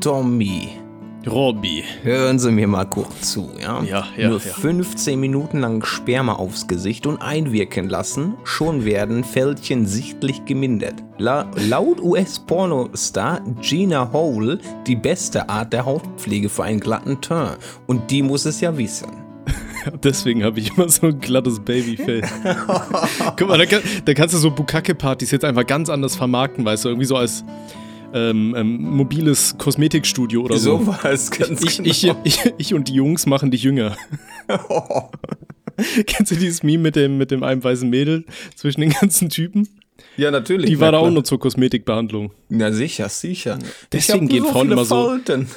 [0.00, 0.70] Tommy.
[1.26, 1.82] Robby.
[2.02, 3.82] Hören Sie mir mal kurz zu, ja?
[3.82, 4.52] Ja, ja, Nur ja.
[4.52, 11.02] 15 Minuten lang Sperma aufs Gesicht und einwirken lassen, schon werden Fältchen sichtlich gemindert.
[11.18, 17.58] La laut US-Pornostar Gina Hole die beste Art der Hautpflege für einen glatten Teint.
[17.86, 19.10] Und die muss es ja wissen.
[20.04, 22.22] Deswegen habe ich immer so ein glattes Babyfell.
[23.36, 26.84] Guck mal, da, kann, da kannst du so Bukake-Partys jetzt einfach ganz anders vermarkten, weißt
[26.84, 27.44] du, irgendwie so als
[28.16, 30.78] ähm, ähm, mobiles Kosmetikstudio oder so.
[30.78, 32.20] So war es ganz Ich, genau.
[32.24, 33.96] ich, ich, ich und die Jungs machen dich jünger.
[36.06, 39.68] Kennst du dieses Meme mit dem, mit dem einen weißen Mädel zwischen den ganzen Typen?
[40.16, 40.66] ja, natürlich.
[40.70, 42.30] Die war da na auch nur zur Kosmetikbehandlung.
[42.48, 43.58] Ja, sicher, sicher.
[43.92, 45.48] Deswegen gehen so Frauen immer so- Falten.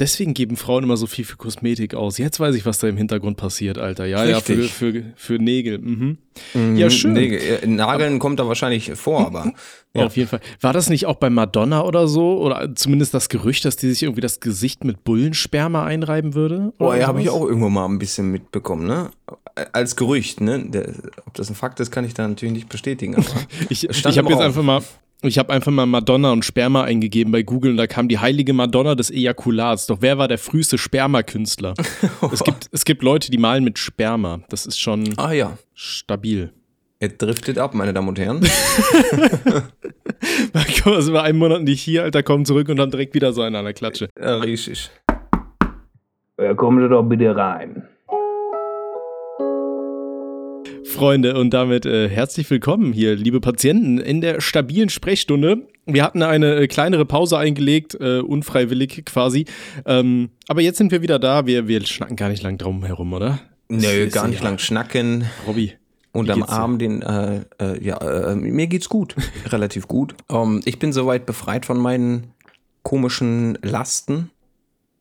[0.00, 2.16] Deswegen geben Frauen immer so viel für Kosmetik aus.
[2.16, 4.06] Jetzt weiß ich, was da im Hintergrund passiert, Alter.
[4.06, 4.72] Ja, ja, für, Richtig.
[4.72, 5.78] für, für Nägel.
[5.78, 6.18] Mhm.
[6.74, 7.14] Ja, schön.
[7.16, 9.52] Äh, Nageln kommt da wahrscheinlich vor, aber.
[9.92, 10.06] Ja.
[10.06, 10.38] Auf jeden Fall.
[10.60, 12.40] War das nicht auch bei Madonna oder so?
[12.40, 16.72] Oder zumindest das Gerücht, dass die sich irgendwie das Gesicht mit Bullensperma einreiben würde?
[16.78, 19.10] Oder ja, habe ich auch irgendwo mal ein bisschen mitbekommen, ne?
[19.72, 20.64] Als Gerücht, ne?
[20.64, 20.94] Der,
[21.26, 23.16] ob das ein Fakt ist, kann ich da natürlich nicht bestätigen.
[23.16, 23.26] Aber
[23.68, 24.80] Ich, ich habe jetzt einfach mal.
[25.22, 28.54] Ich habe einfach mal Madonna und Sperma eingegeben bei Google und da kam die heilige
[28.54, 29.86] Madonna des Ejakulats.
[29.86, 31.74] Doch wer war der früheste Spermakünstler?
[32.32, 34.40] es, gibt, es gibt Leute, die malen mit Sperma.
[34.48, 36.52] Das ist schon ah ja, stabil.
[37.00, 38.40] er driftet ab, meine Damen und Herren.
[40.82, 43.34] Guck mal, sind wir einen Monat nicht hier, Alter, kommen zurück und dann direkt wieder
[43.34, 44.08] so einen an der Klatsche.
[44.18, 44.90] Ja, richtig.
[46.38, 47.86] Ja, kommen Sie doch bitte rein.
[50.90, 55.68] Freunde, und damit äh, herzlich willkommen hier, liebe Patienten, in der stabilen Sprechstunde.
[55.86, 59.46] Wir hatten eine äh, kleinere Pause eingelegt, äh, unfreiwillig quasi.
[59.86, 61.46] Ähm, aber jetzt sind wir wieder da.
[61.46, 63.38] Wir, wir schnacken gar nicht lang drum herum, oder?
[63.68, 65.24] Nö, gar nicht lang schnacken.
[65.46, 65.74] Robby.
[66.12, 66.42] Und am?
[66.42, 67.96] Arm den, äh, äh, ja,
[68.32, 69.14] äh, mir geht's gut.
[69.46, 70.16] Relativ gut.
[70.28, 72.32] Ähm, ich bin soweit befreit von meinen
[72.82, 74.30] komischen Lasten.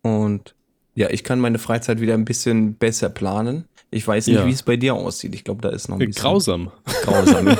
[0.03, 0.53] Und
[0.93, 3.65] ja, ich kann meine Freizeit wieder ein bisschen besser planen.
[3.91, 4.45] Ich weiß nicht, Ja.
[4.45, 5.33] wie es bei dir aussieht.
[5.33, 6.71] Ich glaube, da ist noch ein Äh, bisschen grausam.
[7.03, 7.47] grausam.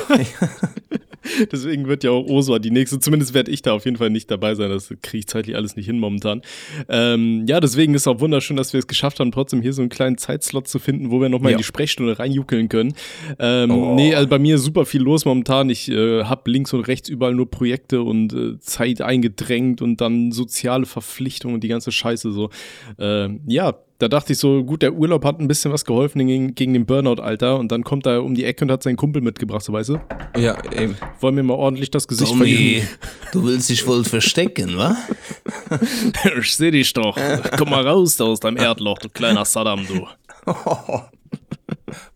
[1.52, 2.98] Deswegen wird ja auch Oswa die nächste.
[2.98, 4.70] Zumindest werde ich da auf jeden Fall nicht dabei sein.
[4.70, 6.40] Das kriege ich zeitlich alles nicht hin momentan.
[6.88, 9.90] Ähm, ja, deswegen ist auch wunderschön, dass wir es geschafft haben, trotzdem hier so einen
[9.90, 11.56] kleinen Zeitslot zu finden, wo wir nochmal Ja.
[11.56, 12.94] in die Sprechstunde reinjuckeln können.
[13.38, 13.94] Ähm, Oh.
[13.94, 15.68] Nee, also bei mir ist super viel los momentan.
[15.68, 20.32] Ich äh, habe links und rechts überall nur Projekte und äh, Zeit eingedrängt und dann
[20.32, 22.50] soziale Verpflichtungen und die ganze Scheiße so.
[22.98, 26.54] Ähm, ja, da dachte ich so, gut, der Urlaub hat ein bisschen was geholfen gegen,
[26.54, 29.62] gegen den Burnout-Alter und dann kommt er um die Ecke und hat seinen Kumpel mitgebracht,
[29.62, 30.00] so weißt du?
[30.38, 30.96] ja, eben.
[31.20, 32.88] Wollen wir mal ordentlich das Gesicht Tommy, verjüngen?
[33.32, 34.96] du willst dich wohl verstecken, wa?
[36.40, 37.16] Ich seh dich doch.
[37.58, 40.06] Komm mal raus da aus deinem Erdloch, du kleiner Saddam, du.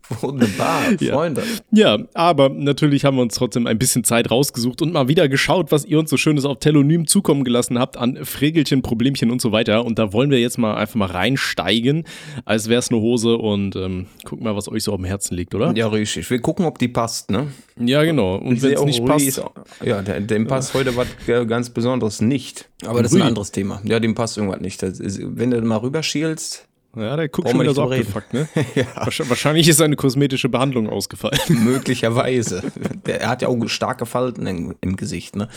[0.21, 1.13] Wunderbar, Ja.
[1.13, 1.43] Freunde.
[1.71, 5.71] Ja, aber natürlich haben wir uns trotzdem ein bisschen Zeit rausgesucht und mal wieder geschaut,
[5.71, 9.51] was ihr uns so Schönes auf Telonym zukommen gelassen habt an Fregelchen, Problemchen und so
[9.51, 9.85] weiter.
[9.85, 12.03] Und da wollen wir jetzt mal einfach mal reinsteigen,
[12.45, 15.35] als wäre es eine Hose und ähm, gucken mal, was euch so auf dem Herzen
[15.35, 15.73] liegt, oder?
[15.75, 16.29] Ja, richtig.
[16.29, 17.47] Wir gucken, ob die passt, ne?
[17.79, 18.35] Ja, genau.
[18.35, 21.69] Und wenn es auch, nicht Rudi passt, auch- Ja, dem passt heute was äh, ganz
[21.69, 22.69] Besonderes nicht.
[22.85, 23.81] Aber das ist ein anderes Thema.
[23.83, 24.81] Ja, dem passt irgendwas nicht.
[24.83, 28.47] Das ist, wenn du mal rüberschielst, ja, der guckt Brauchen schon wieder so abgefuckt, ne?
[28.95, 31.39] Wahrsch- Wahrscheinlich ist seine kosmetische Behandlung ausgefallen.
[31.49, 32.63] möglicherweise.
[33.05, 35.49] Der, er hat ja auch starke Falten im, im Gesicht, ne?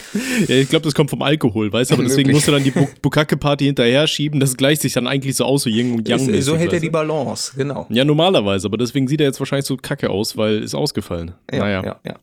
[0.47, 1.94] Ja, ich glaube, das kommt vom Alkohol, weißt du?
[1.94, 4.41] Aber deswegen musst du dann die Bu- Bukake-Party hinterher schieben.
[4.41, 6.28] Das gleicht sich dann eigentlich so aus, so Yin und Yang.
[6.28, 6.91] Ist, so hält er die?
[6.91, 7.87] Balance, genau.
[7.91, 11.32] Ja, normalerweise, aber deswegen sieht er jetzt wahrscheinlich so kacke aus, weil ist ausgefallen.
[11.53, 11.84] Ja, naja.
[11.84, 12.15] ja, ja.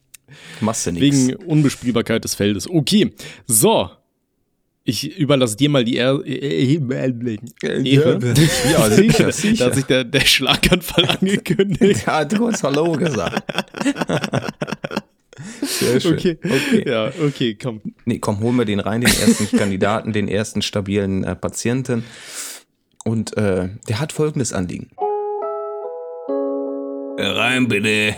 [0.60, 1.28] Machst du nichts.
[1.28, 2.70] Wegen Unbespielbarkeit des Feldes.
[2.70, 3.14] Okay,
[3.48, 3.90] so.
[4.88, 6.24] Ich überlasse dir mal die Ehre.
[6.28, 7.40] Ehre.
[7.64, 7.82] Ja,
[8.92, 9.66] sicher, Da sicher.
[9.66, 12.04] hat sich der, der Schlaganfall angekündigt.
[12.06, 13.44] Er hat kurz Hallo gesagt.
[15.64, 16.14] Sehr schön.
[16.14, 16.38] Okay.
[16.44, 16.84] okay.
[16.88, 17.82] Ja, okay, komm.
[18.06, 22.04] Nee, komm, holen wir den rein, den ersten Kandidaten, den ersten stabilen äh, Patienten.
[23.04, 24.92] Und äh, der hat folgendes Anliegen.
[27.18, 28.16] Rein bitte.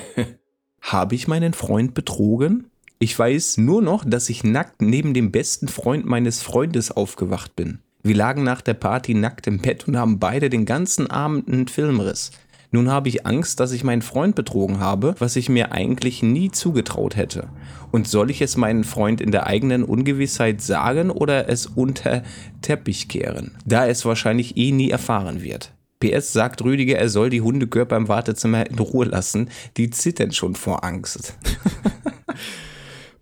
[0.82, 2.70] Habe ich meinen Freund betrogen?
[3.00, 7.80] Ich weiß nur noch, dass ich nackt neben dem besten Freund meines Freundes aufgewacht bin.
[8.02, 11.68] Wir lagen nach der Party nackt im Bett und haben beide den ganzen Abend einen
[11.68, 12.32] Filmriss.
[12.72, 16.50] Nun habe ich Angst, dass ich meinen Freund betrogen habe, was ich mir eigentlich nie
[16.50, 17.50] zugetraut hätte.
[17.92, 22.24] Und soll ich es meinen Freund in der eigenen Ungewissheit sagen oder es unter
[22.62, 25.72] Teppich kehren, da er es wahrscheinlich eh nie erfahren wird?
[26.00, 30.56] PS sagt Rüdiger, er soll die Hundekörper im Wartezimmer in Ruhe lassen, die zittern schon
[30.56, 31.38] vor Angst.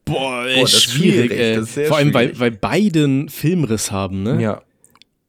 [0.06, 1.88] Boah, Boah, das ist schwierig, schwierig, ey.
[1.88, 2.40] Vor allem, weil, schwierig.
[2.40, 4.42] weil beiden Filmriss haben, ne?
[4.42, 4.62] Ja.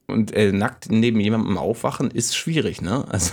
[0.06, 3.04] Und äh, nackt neben jemandem aufwachen ist schwierig, ne?
[3.08, 3.32] Also,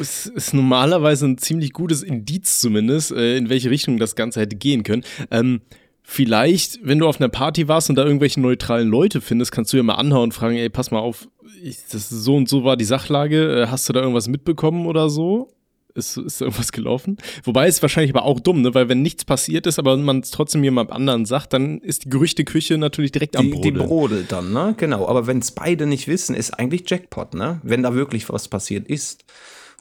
[0.00, 4.56] Es ist normalerweise ein ziemlich gutes Indiz zumindest, äh, in welche Richtung das Ganze hätte
[4.56, 5.04] gehen können.
[5.30, 5.60] Ähm,
[6.02, 9.76] vielleicht, wenn du auf einer Party warst und da irgendwelche neutralen Leute findest, kannst du
[9.76, 11.28] ja mal anhauen und fragen, ey, pass mal auf,
[11.62, 15.10] ich, das so und so war die Sachlage, äh, hast du da irgendwas mitbekommen oder
[15.10, 15.52] so?
[15.94, 17.16] Ist, ist irgendwas gelaufen?
[17.42, 18.72] Wobei es wahrscheinlich aber auch dumm, ne?
[18.74, 22.10] weil wenn nichts passiert ist, aber man es trotzdem jemand anderen sagt, dann ist die
[22.10, 23.86] Gerüchteküche natürlich direkt am Die, die Brodeln.
[23.88, 24.74] brodelt dann, ne?
[24.76, 25.08] Genau.
[25.08, 27.60] Aber wenn es beide nicht wissen, ist eigentlich Jackpot, ne?
[27.64, 29.24] Wenn da wirklich was passiert ist.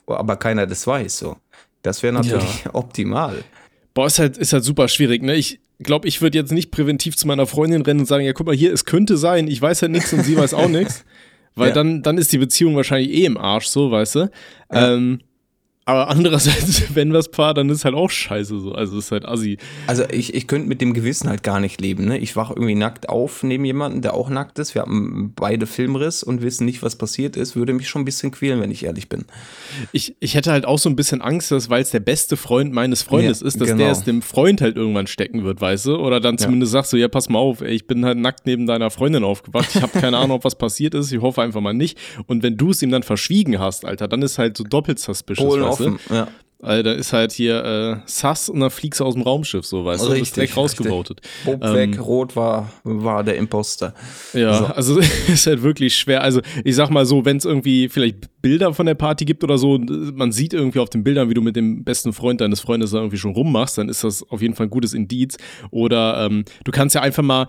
[0.08, 1.38] Aber keiner das weiß, so.
[1.84, 3.44] Das wäre natürlich optimal.
[3.94, 5.36] Boah, ist halt, ist halt super schwierig, ne?
[5.36, 8.48] Ich glaube, ich würde jetzt nicht präventiv zu meiner Freundin rennen und sagen, ja, guck
[8.48, 11.04] mal hier, es könnte sein, ich weiß halt nichts und sie weiß auch nichts.
[11.56, 11.74] Weil Ja.
[11.76, 14.20] dann, dann ist die Beziehung wahrscheinlich eh im Arsch, so, weißt du?
[14.72, 14.94] Ja.
[14.94, 15.20] Ähm,
[15.88, 18.74] aber andererseits, wenn was paar, dann ist halt auch scheiße so.
[18.74, 19.58] Also ist halt assi.
[19.88, 22.04] Also ich, ich könnte mit dem Gewissen halt gar nicht leben.
[22.04, 22.18] Ne?
[22.18, 24.76] Ich wache irgendwie nackt auf neben jemanden, der auch nackt ist.
[24.76, 27.56] Wir haben beide Filmriss und wissen nicht, was passiert ist.
[27.56, 29.24] Würde mich schon ein bisschen quälen, wenn ich ehrlich bin.
[29.94, 32.74] Ich, ich hätte halt auch so ein bisschen Angst, dass, weil es der beste Freund
[32.74, 33.78] meines Freundes Ja, ist, dass genau.
[33.78, 35.96] der es dem Freund halt irgendwann stecken wird, weißt du?
[35.96, 38.68] Oder dann zumindest sagst du, ja, pass mal auf, ey, ich bin halt nackt neben
[38.68, 39.70] deiner Freundin aufgewacht.
[39.74, 41.14] Ich habe keine Ahnung, ob was passiert ist.
[41.14, 41.98] Ich hoffe einfach mal nicht.
[42.26, 45.48] Und wenn du es ihm dann verschwiegen hast, Alter, dann ist halt so doppelt suspicious,
[45.48, 46.00] Polen offen.
[46.10, 46.28] Ja.
[46.60, 50.02] Alter, ist halt hier äh, Sass und dann fliegst du aus dem Raumschiff, so, weißt
[50.02, 50.08] du?
[50.08, 51.22] Du bist Richtig, direkt rausgevotet.
[51.46, 53.94] Bob Ähm, weg, rot war, war der Imposter.
[54.34, 54.66] Ja, So.
[54.66, 56.24] also ist halt wirklich schwer.
[56.24, 59.60] Also ich sag mal so, wenn es irgendwie vielleicht Bilder von der Party gibt oder
[59.60, 62.90] so, man sieht irgendwie auf den Bildern, wie du mit dem besten Freund deines Freundes
[62.90, 65.38] da irgendwie schon rummachst, dann ist das auf jeden Fall ein gutes Indiz.
[65.70, 67.46] Oder ähm, du kannst ja einfach mal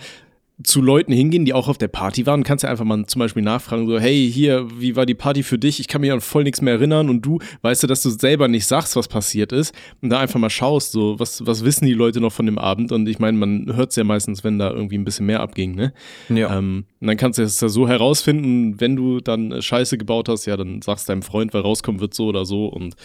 [0.64, 3.42] zu Leuten hingehen, die auch auf der Party waren, kannst ja einfach mal zum Beispiel
[3.42, 5.78] nachfragen, so, hey, hier, wie war die Party für dich?
[5.78, 8.48] Ich kann mich an voll nichts mehr erinnern und du weißt du, dass du selber
[8.48, 9.72] nicht sagst, was passiert ist
[10.02, 12.90] und da einfach mal schaust, so, was, was wissen die Leute noch von dem Abend?
[12.90, 15.76] Und ich meine, man hört es ja meistens, wenn da irgendwie ein bisschen mehr abging,
[15.76, 15.92] ne?
[16.28, 16.58] Ja.
[16.58, 20.46] Ähm, und dann kannst du es ja so herausfinden, wenn du dann Scheiße gebaut hast,
[20.46, 22.96] ja, dann sagst deinem Freund, weil rauskommen wird so oder so und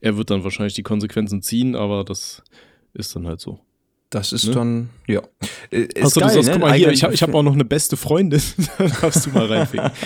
[0.00, 2.44] er wird dann wahrscheinlich die Konsequenzen ziehen, aber das
[2.94, 3.58] ist dann halt so.
[4.10, 4.54] Das ist Ne?
[4.54, 5.22] dann, ja.
[5.70, 6.52] Äh, Ist Achso, geil, du sagst, ne?
[6.54, 8.42] guck mal hier, ich habe hab auch noch eine beste Freundin,
[8.78, 9.90] da darfst du mal reinficken.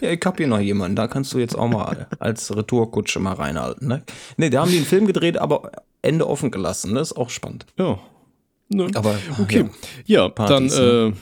[0.00, 3.32] Ja, ich hab hier noch jemanden, da kannst du jetzt auch mal als Retourkutsche mal
[3.34, 3.88] reinhalten.
[3.88, 4.02] Ne,
[4.36, 5.72] nee, da haben die einen Film gedreht, aber
[6.02, 6.94] Ende offen gelassen.
[6.94, 7.66] Das ist auch spannend.
[7.78, 7.98] Ja.
[8.68, 8.86] Ne?
[8.94, 9.68] Aber Okay.
[10.06, 10.22] ja.
[10.24, 11.16] Ja, Partys, dann äh,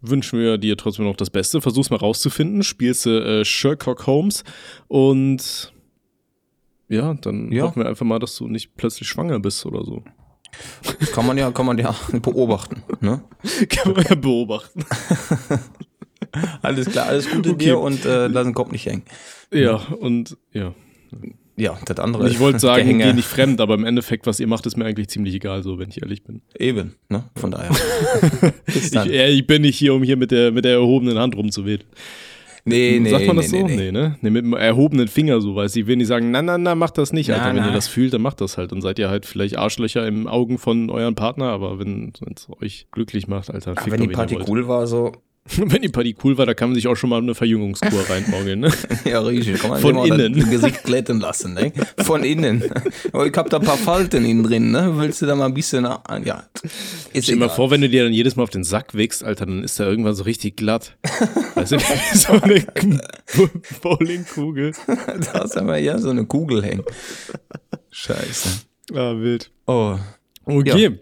[0.00, 1.60] wünschen wir dir trotzdem noch das Beste.
[1.60, 2.62] Versuch's mal rauszufinden.
[2.62, 4.42] Spielst du äh, Sherlock Holmes
[4.88, 5.72] und
[6.88, 7.64] ja, dann Ja.
[7.64, 10.02] hoffen wir einfach mal, dass du nicht plötzlich schwanger bist oder so.
[11.00, 12.82] Das kann man ja, kann man ja beobachten.
[13.00, 13.22] Ne?
[13.68, 14.84] Kann man ja beobachten.
[16.62, 17.64] Alles klar, alles Gute Okay.
[17.64, 19.02] dir und äh, lass den Kopf nicht hängen.
[19.52, 20.74] Ja, und ja.
[21.58, 22.28] Ja, das andere.
[22.28, 25.08] Ich wollte sagen, geh nicht fremd, aber im Endeffekt, was ihr macht, ist mir eigentlich
[25.08, 26.42] ziemlich egal, so, wenn ich ehrlich bin.
[26.58, 27.24] Eben, ne?
[27.36, 27.70] Von daher.
[28.66, 31.88] Ich, äh, ich bin nicht hier, um hier mit der, mit der erhobenen Hand rumzuwedeln.
[32.66, 33.66] Nee, nee, Sagt man das nee, so?
[33.66, 34.16] nee, Nee, ne?
[34.20, 35.86] Nee, mit dem erhobenen Finger so, weiß ich.
[35.86, 37.48] will nicht sagen, na, na, na, macht das nicht, Na, Alter.
[37.54, 37.68] wenn na.
[37.68, 38.72] ihr das fühlt, dann macht das halt.
[38.72, 42.86] Dann seid ihr halt vielleicht Arschlöcher im Augen von euren Partner, aber wenn es euch
[42.92, 45.12] glücklich macht, Alter, Aber fickt wenn doch, die Party cool war, so.
[45.56, 48.60] wenn die Party cool war, da kann man sich auch schon mal eine Verjüngungskur reinmorgeln,
[48.60, 48.72] ne?
[49.04, 49.60] Ja, richtig.
[49.60, 50.34] Kann man Von innen.
[50.34, 51.72] Das Gesicht glätten lassen, ne?
[51.98, 52.64] Von innen.
[53.12, 54.94] Oh, ich hab da ein paar Falten innen drin, ne?
[54.96, 55.84] Willst du da mal ein bisschen.
[55.84, 56.44] Ja.
[57.12, 59.22] Ist Stell dir mal vor, wenn du dir dann jedes Mal auf den Sack wickst,
[59.22, 60.96] Alter, dann ist der irgendwann so richtig glatt.
[61.54, 61.78] weißt du,
[62.14, 62.66] so eine
[63.82, 64.72] Bowlingkugel.
[64.86, 66.84] Da hast du aber ja so eine Kugel hängen.
[67.90, 68.48] Scheiße.
[68.94, 69.50] Ah, wild.
[69.66, 69.96] Oh.
[70.48, 70.98] Okay,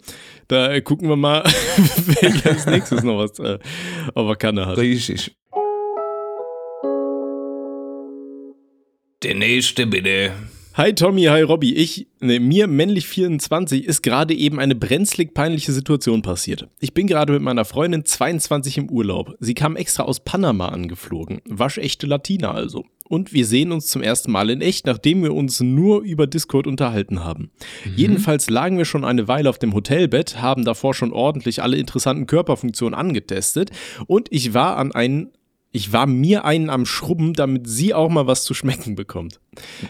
[0.54, 1.42] da gucken wir mal,
[2.06, 3.58] wer als nächstes noch was äh,
[4.14, 4.78] auf der Kanne hat.
[4.78, 5.34] Richtig.
[9.22, 10.32] Der nächste bitte.
[10.74, 11.74] Hi Tommy, hi Robby.
[11.74, 16.68] Ich, ne, mir männlich 24 ist gerade eben eine brenzlig peinliche Situation passiert.
[16.80, 19.36] Ich bin gerade mit meiner Freundin 22 im Urlaub.
[19.38, 21.40] Sie kam extra aus Panama angeflogen.
[21.48, 22.84] Waschechte Latina also.
[23.06, 26.66] Und wir sehen uns zum ersten Mal in echt, nachdem wir uns nur über Discord
[26.66, 27.50] unterhalten haben.
[27.96, 32.26] Jedenfalls lagen wir schon eine Weile auf dem Hotelbett, haben davor schon ordentlich alle interessanten
[32.26, 33.70] Körperfunktionen angetestet
[34.06, 35.32] und ich war an einen
[35.74, 39.40] ich war mir einen am Schrubben, damit sie auch mal was zu schmecken bekommt.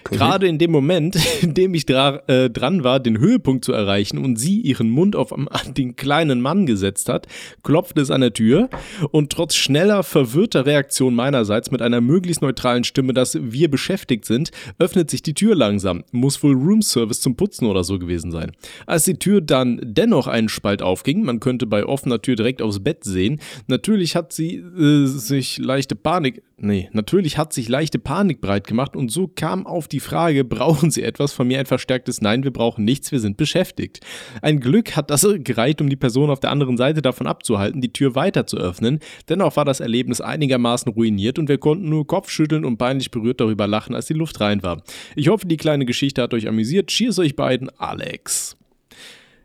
[0.05, 4.17] Gerade in dem Moment, in dem ich dra äh, dran war, den Höhepunkt zu erreichen
[4.17, 5.35] und sie ihren Mund auf
[5.77, 7.27] den kleinen Mann gesetzt hat,
[7.63, 8.71] klopfte es an der Tür
[9.11, 14.53] und trotz schneller, verwirrter Reaktion meinerseits mit einer möglichst neutralen Stimme, dass wir beschäftigt sind,
[14.79, 16.05] öffnet sich die Tür langsam.
[16.13, 18.53] Muss wohl Roomservice zum Putzen oder so gewesen sein.
[18.87, 22.83] Als die Tür dann dennoch einen Spalt aufging, man könnte bei offener Tür direkt aufs
[22.83, 28.41] Bett sehen, natürlich hat sie äh, sich leichte Panik, nee, natürlich hat sich leichte Panik
[28.41, 31.33] breit gemacht und so kam auf die Frage, brauchen Sie etwas?
[31.33, 33.99] Von mir ein verstärktes Nein, wir brauchen nichts, wir sind beschäftigt.
[34.41, 37.93] Ein Glück hat das gereicht, um die Person auf der anderen Seite davon abzuhalten, die
[37.93, 39.01] Tür weiter zu öffnen.
[39.29, 43.67] Dennoch war das Erlebnis einigermaßen ruiniert und wir konnten nur Kopfschütteln und peinlich berührt darüber
[43.67, 44.81] lachen, als die Luft rein war.
[45.17, 46.87] Ich hoffe, die kleine Geschichte hat euch amüsiert.
[46.87, 48.57] Cheers euch beiden, Alex.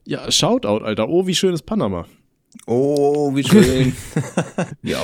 [0.06, 1.10] Ja, Shoutout, Alter.
[1.10, 2.06] Oh, wie schön ist Panama.
[2.68, 3.96] Oh, wie schön.
[4.84, 5.02] ja,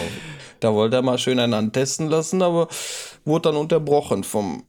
[0.60, 2.68] da wollte er mal schön einen antesten lassen, aber
[3.24, 4.64] wurde dann unterbrochen vom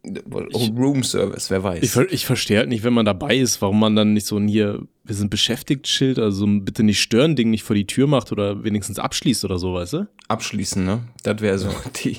[0.76, 1.82] Room Service, wer weiß.
[1.82, 4.48] Ich, ich verstehe halt nicht, wenn man dabei ist, warum man dann nicht so ein
[4.48, 8.06] hier, wir sind beschäftigt Schild, also ein bitte nicht stören Ding nicht vor die Tür
[8.06, 10.08] macht oder wenigstens abschließt oder so, weißt du?
[10.28, 11.00] Abschließen, ne?
[11.22, 11.70] Das wäre so
[12.04, 12.18] die,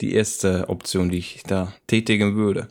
[0.00, 2.68] die erste Option, die ich da tätigen würde.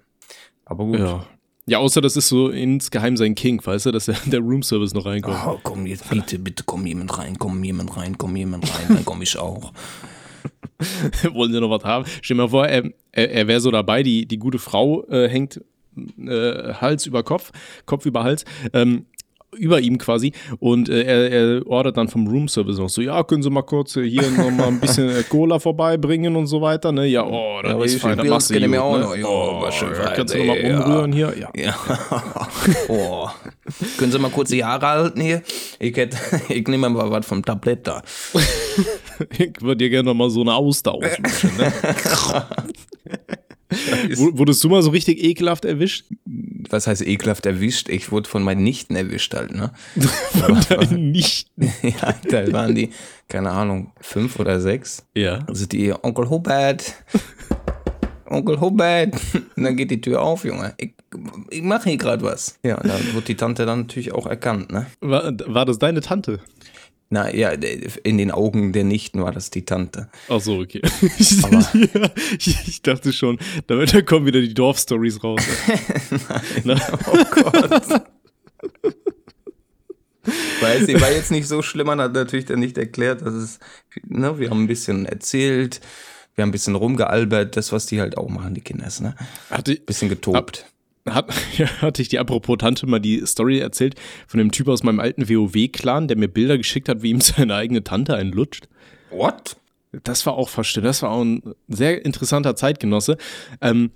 [0.65, 0.99] Aber gut.
[0.99, 1.25] Ja.
[1.69, 4.95] Ja, außer das ist so insgeheim sein Kink, weißt du, dass der, der Room Service
[4.95, 5.37] noch reinkommt.
[5.45, 9.05] Oh, komm jetzt, bitte, bitte, komm jemand rein, komm jemand rein, komm jemand rein, dann
[9.05, 9.71] komm ich auch.
[11.33, 12.05] Wollen sie noch was haben?
[12.21, 15.27] Stell dir mal vor, er, er, er wäre so dabei, die, die gute Frau äh,
[15.29, 15.61] hängt
[16.17, 17.51] äh, Hals über Kopf,
[17.85, 19.05] Kopf über Hals, ähm,
[19.57, 23.23] über ihm quasi und äh, er, er ordert dann vom Room Service noch so, ja,
[23.23, 26.61] können Sie mal kurz äh, hier noch mal ein bisschen äh, Cola vorbeibringen und so
[26.61, 27.07] weiter, ne?
[27.07, 29.03] Ja, oh, das Ja, ist ich- fein, das machst du gut, wir auch ne?
[29.03, 29.15] noch.
[29.15, 30.83] Ja, oh, war schön ja, kannst du noch mal ja.
[30.83, 31.33] umrühren hier?
[31.37, 31.49] Ja.
[31.55, 31.75] Ja.
[32.89, 33.27] oh.
[33.97, 35.41] Können Sie mal kurz die Haare halten hier?
[35.79, 36.17] Ich, hätte,
[36.49, 38.01] ich nehme mal was vom Tablett da.
[39.37, 41.73] Ich würde dir gerne noch mal so eine Auster auswischen, ne?
[44.15, 46.05] Wurdest du mal so richtig ekelhaft erwischt?
[46.69, 47.89] Was heißt ekelhaft erwischt?
[47.89, 49.71] Ich wurde von meinen Nichten erwischt halt, ne?
[50.91, 51.49] Nicht.
[51.81, 52.89] ja, da waren die,
[53.27, 55.05] keine Ahnung, fünf oder sechs.
[55.15, 55.39] Ja.
[55.47, 56.95] Also die Onkel Hubert.
[58.25, 59.15] Onkel Hubert.
[59.55, 60.73] Und dann geht die Tür auf, Junge.
[60.77, 60.93] Ich,
[61.49, 62.59] ich mache hier gerade was.
[62.63, 64.85] Ja, da wird die Tante dann natürlich auch erkannt, ne?
[64.99, 66.39] War, war das deine Tante?
[67.11, 70.09] Na ja, in den Augen der Nichten war das die Tante.
[70.27, 70.81] Ach so, okay.
[71.01, 75.41] ja, ich, dachte schon, da, da kommen wieder die Dorfstories raus.
[76.63, 78.03] Na, Oh Gott.
[80.61, 83.59] Weiß ich, war jetzt nicht so schlimm, man hat natürlich dann nicht erklärt, dass es,
[84.05, 85.81] ne, wir haben ein bisschen erzählt,
[86.35, 89.15] wir haben ein bisschen rumgealbert, das, was die halt auch machen, die Kinder, ne?
[89.49, 90.65] hatte, Bisschen getobt.
[91.07, 93.95] Hat, ja, hatte ich die apropos Tante mal die Story erzählt
[94.27, 97.55] von dem Typ aus meinem alten WoW-Clan, der mir Bilder geschickt hat, wie ihm seine
[97.55, 98.67] eigene Tante einen lutscht?
[99.11, 99.57] What?
[100.03, 100.85] Das war auch verstört.
[100.85, 103.17] Das war auch ein sehr interessanter Zeitgenosse.
[103.59, 103.91] Ähm,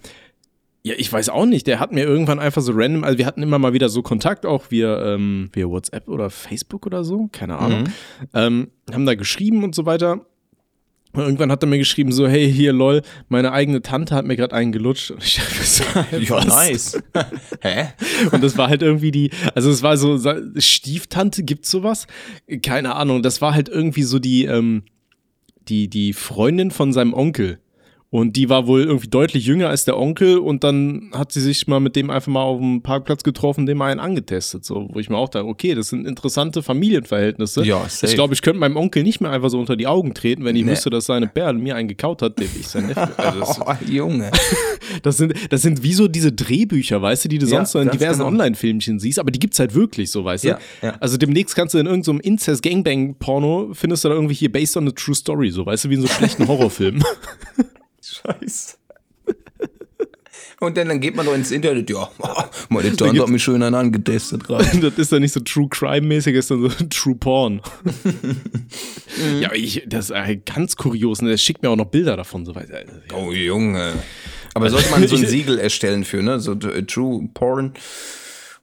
[0.81, 1.67] ja, ich weiß auch nicht.
[1.67, 4.45] Der hat mir irgendwann einfach so random, also wir hatten immer mal wieder so Kontakt,
[4.45, 7.86] auch via, ähm, via WhatsApp oder Facebook oder so, keine Ahnung.
[8.33, 10.25] Ähm, haben da geschrieben und so weiter.
[11.13, 14.36] Und irgendwann hat er mir geschrieben, so, hey, hier, lol, meine eigene Tante hat mir
[14.36, 15.12] gerade einen gelutscht.
[15.12, 15.84] Und ich dachte so,
[16.36, 17.01] Ja, nice.
[17.62, 17.89] Hä?
[18.32, 20.20] Und das war halt irgendwie die, also es war so,
[20.58, 22.08] Stieftante, gibt's sowas?
[22.63, 24.84] Keine Ahnung, das war halt irgendwie so die, ähm,
[25.70, 27.60] die, die Freundin von seinem Onkel.
[28.13, 31.65] Und die war wohl irgendwie deutlich jünger als der Onkel und dann hat sie sich
[31.65, 34.63] mal mit dem einfach mal auf dem Parkplatz getroffen, dem mal einen angetestet.
[34.65, 37.65] So, wo ich mir auch dachte, okay, das sind interessante Familienverhältnisse.
[37.65, 38.05] Ja, safe.
[38.05, 40.55] Ich glaube, ich könnte meinem Onkel nicht mehr einfach so unter die Augen treten, wenn
[40.55, 40.70] ich Nee.
[40.74, 43.17] wüsste, dass seine Perle mir einen gekaut hat, der ich sein Neffe.
[43.17, 44.29] Also das, Oh, Junge.
[45.01, 47.79] das sind, das sind wie so diese Drehbücher, weißt du, die du Ja, sonst so
[47.79, 48.27] in diversen genau.
[48.29, 50.86] Online-Filmchen siehst, aber die gibt's halt wirklich so, weißt Ja, du?
[50.86, 50.93] ja.
[51.00, 54.91] Also demnächst kannst du in irgendeinem Incest-Gangbang-Porno, findest du da irgendwie hier based on a
[54.91, 57.03] true story, so, weißt du, wie in so schlechten Horrorfilmen.
[58.03, 58.77] Scheiße.
[60.60, 62.10] Und dann, dann geht man doch ins Internet, ja,
[62.69, 64.63] meine Tante hat mich schön einen angetestet gerade.
[64.81, 67.62] das ist dann nicht so True Crime-mäßig, ist dann so True Porn.
[69.41, 71.29] ja, aber ich, das ist äh, ganz kurios, ne?
[71.29, 72.79] Der schickt mir auch noch Bilder davon, so weiter.
[72.81, 73.15] Ja.
[73.15, 73.93] Oh, Junge.
[74.53, 76.39] Aber sollte man so ein Siegel erstellen für, ne?
[76.39, 77.74] So äh, True Porn.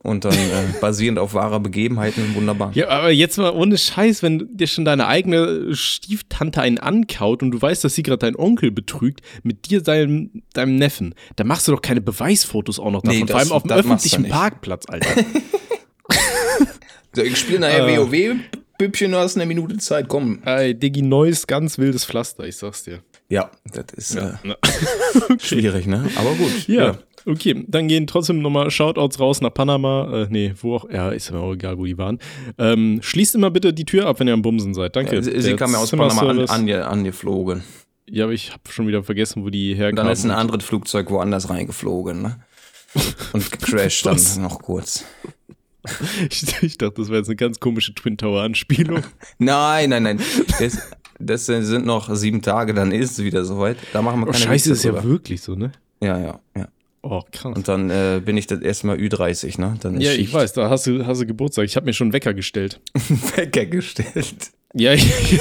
[0.03, 0.39] Und dann äh,
[0.81, 2.71] basierend auf wahrer Begebenheiten, wunderbar.
[2.75, 7.51] Ja, aber jetzt mal ohne Scheiß, wenn dir schon deine eigene Stieftante einen ankaut und
[7.51, 11.69] du weißt, dass sie gerade deinen Onkel betrügt, mit dir, deinem, deinem Neffen, dann machst
[11.69, 13.19] du doch keine Beweisfotos auch noch davon.
[13.21, 14.29] Nee, Vor das- allem auf dem öffentlichen.
[14.29, 15.11] Parkplatz, Alter.
[17.15, 17.99] So, ich spiele nachher Äh.
[17.99, 18.37] WoW,
[18.79, 20.39] Bübchen, du hast eine Minute Zeit, komm.
[20.45, 23.01] Ey, Diggi, neues, ganz wildes Pflaster, ich sag's dir.
[23.29, 24.57] Ja, das ist äh, Na.
[25.41, 26.09] schwierig, ne?
[26.17, 26.67] Aber gut.
[26.69, 26.99] Ja.
[27.27, 30.23] Okay, dann gehen trotzdem nochmal Shoutouts raus nach Panama.
[30.23, 30.91] Äh, nee, wo auch.
[30.91, 32.19] Ja, ist mir auch egal, wo die waren.
[32.59, 34.97] Ähm, schließt immer bitte die Tür ab, wenn ihr am Bumsen seid.
[34.97, 35.17] Danke.
[35.17, 37.63] Ja, sie sie Der kam ja aus Panama an, ange, angeflogen.
[38.09, 39.97] Ja, aber ich habe schon wieder vergessen, wo die Und herkamen.
[40.05, 42.41] dann ist ein anderes Flugzeug woanders reingeflogen, ne?
[43.33, 45.05] Und gecrashed dann noch kurz.
[46.29, 49.03] Ich, ich dachte, das wäre jetzt eine ganz komische Twin Tower Anspielung.
[49.39, 50.21] Nein, nein, nein.
[50.59, 50.79] Das,
[51.19, 53.79] das sind noch sieben Tage, dann ist es wieder soweit.
[53.95, 55.73] Da machen wir Oh, keine scheiße, Witze ist ja wirklich so, ne?
[56.03, 56.69] Ja, ja, ja.
[57.03, 57.57] Oh, krass.
[57.57, 59.77] Und dann äh, bin ich das erste Mal Ü30, ne?
[59.81, 60.35] Dann ist ja, ich Schicht.
[60.35, 61.65] weiß, da hast du, hast du Geburtstag.
[61.65, 62.81] Ich habe mir schon einen Wecker gestellt.
[63.37, 64.51] Wecker gestellt.
[64.75, 65.07] Ja, ich,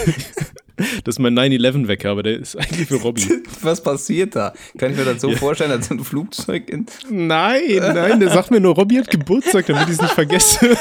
[1.03, 3.23] das ist mein 9-11-Wecker, aber der ist eigentlich für Robby.
[3.61, 4.53] Was passiert da?
[4.77, 6.85] Kann ich mir das so vorstellen, als ein Flugzeug in.
[7.09, 10.77] Nein, nein, der sagt mir nur, Robby hat Geburtstag, damit ich es nicht vergesse.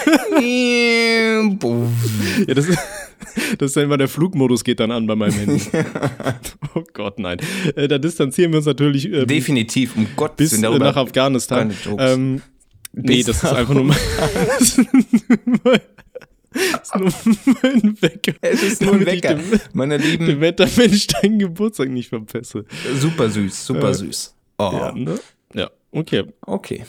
[2.46, 2.66] Ja, das,
[3.58, 5.62] das ist dann immer der Flugmodus geht dann an bei meinem Handy.
[6.74, 7.38] Oh Gott, nein.
[7.76, 10.84] Äh, Da distanzieren wir uns natürlich ähm, Definitiv, um Gottes bis Willen äh, darüber.
[10.86, 11.72] nach Afghanistan.
[11.98, 12.42] Ähm,
[12.92, 13.96] nee, das ist einfach nur mal.
[16.52, 18.32] ist nur ein Wecker.
[18.40, 19.34] Es ist nur ein Wecker.
[19.34, 22.64] dem- Meine Dem Lieben, Wettermensch deinen Geburtstag nicht verpesse.
[22.98, 24.34] super süß, super Äh, süß.
[24.58, 25.18] Oh, Ja, ne?
[25.54, 26.24] Ja, okay.
[26.46, 26.84] okay.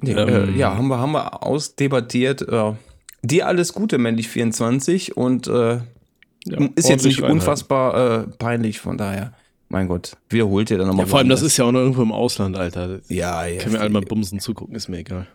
[0.00, 0.54] Nee, Ähm.
[0.54, 2.42] äh, ja, haben wir, haben wir ausdebattiert.
[2.42, 2.72] Äh,
[3.26, 5.78] dir alles Gute, männlich 24 und äh,
[6.46, 9.32] Ja, ist jetzt nicht unfassbar äh, peinlich, von daher,
[9.68, 11.06] mein Gott, wiederholt ihr dann nochmal.
[11.06, 13.00] Ja, vor allem, das ist ja auch noch irgendwo im Ausland, Alter.
[13.08, 13.60] Ja, ja.
[13.60, 15.26] Können wir alle mal bumsen zugucken, ist mir egal.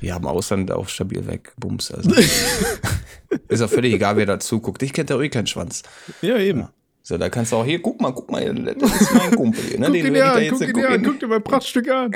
[0.00, 1.52] Wir haben Ausland auch stabil weg.
[1.58, 1.90] Bums.
[1.90, 2.10] Also.
[3.48, 4.82] ist auch völlig egal, wer da zuguckt.
[4.82, 5.82] Ich kenne da eh keinen Schwanz.
[6.20, 6.68] Ja, eben.
[7.02, 8.42] So, da kannst du auch hier, guck mal, guck mal,
[8.78, 9.78] das ist mein Kumpel hier.
[9.78, 9.86] Ne?
[9.86, 12.10] Guck Den ihn an, jetzt- guck ihn dir an, guck dir mein Prachtstück an.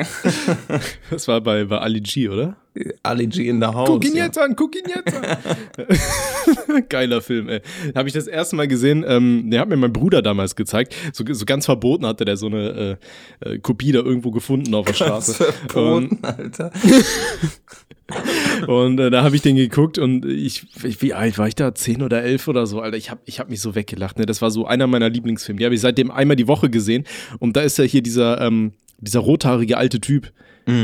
[1.10, 2.56] Das war bei, bei Ali G, oder?
[3.02, 3.88] Ali G in the house.
[3.88, 4.26] Guck ihn ja.
[4.26, 6.84] jetzt an, guck ihn jetzt an.
[6.88, 7.60] Geiler Film, ey.
[7.94, 10.94] Habe ich das erste Mal gesehen, ähm, der hat mir mein Bruder damals gezeigt.
[11.12, 12.98] So, so ganz verboten hatte der so eine
[13.42, 15.34] äh, äh, Kopie da irgendwo gefunden auf der Straße.
[15.34, 16.70] Verboten, Alter.
[18.66, 21.74] Und äh, da habe ich den geguckt und ich, ich, wie alt war ich da?
[21.74, 22.96] Zehn oder elf oder so, Alter.
[22.96, 24.18] Ich habe ich hab mich so weggelacht.
[24.18, 24.24] Ne?
[24.24, 25.58] Das war so einer meiner Lieblingsfilme.
[25.58, 27.04] Die habe ich seitdem einmal die Woche gesehen.
[27.38, 30.32] Und da ist ja hier dieser, ähm, dieser rothaarige alte Typ.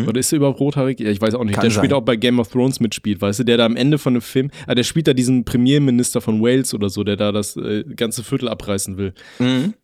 [0.08, 0.98] Oder ist er überhaupt rothaarig?
[1.00, 1.54] Ja, ich weiß auch nicht.
[1.54, 1.98] Kann der spielt sein.
[1.98, 4.50] auch bei Game of Thrones mitspielt, weißt du, der da am Ende von dem Film,
[4.66, 8.24] ah, der spielt da diesen Premierminister von Wales oder so, der da das äh, ganze
[8.24, 9.74] Viertel abreißen will Mhm.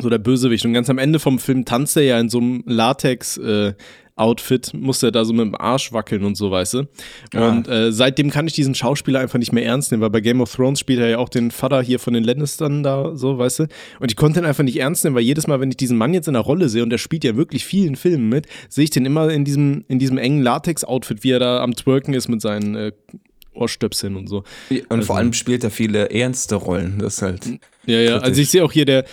[0.00, 0.64] so der Bösewicht.
[0.64, 2.62] Und ganz am Ende vom Film tanzt er ja in so einem
[4.16, 6.82] Latex-Outfit, muss er da so mit dem Arsch wackeln und so, weißt du.
[7.34, 7.48] Ah.
[7.48, 10.40] Und äh, seitdem kann ich diesen Schauspieler einfach nicht mehr ernst nehmen, weil bei Game
[10.40, 13.60] of Thrones spielt er ja auch den Vater hier von den Lannistern da, so, weißt
[13.60, 13.62] du.
[14.00, 16.14] Und ich konnte ihn einfach nicht ernst nehmen, weil jedes Mal, wenn ich diesen Mann
[16.14, 18.90] jetzt in der Rolle sehe, und der spielt ja wirklich vielen Filmen mit, sehe ich
[18.90, 22.40] den immer in diesem, in diesem engen Latex-Outfit, wie er da am Twerken ist mit
[22.40, 22.92] seinen äh,
[23.52, 24.42] Ohrstöpseln und so.
[24.88, 26.98] Und vor allem spielt er viele ernste Rollen.
[26.98, 27.46] Das ist halt.
[27.86, 28.22] Ja, ja, Kritisch.
[28.24, 29.04] also ich sehe auch hier der,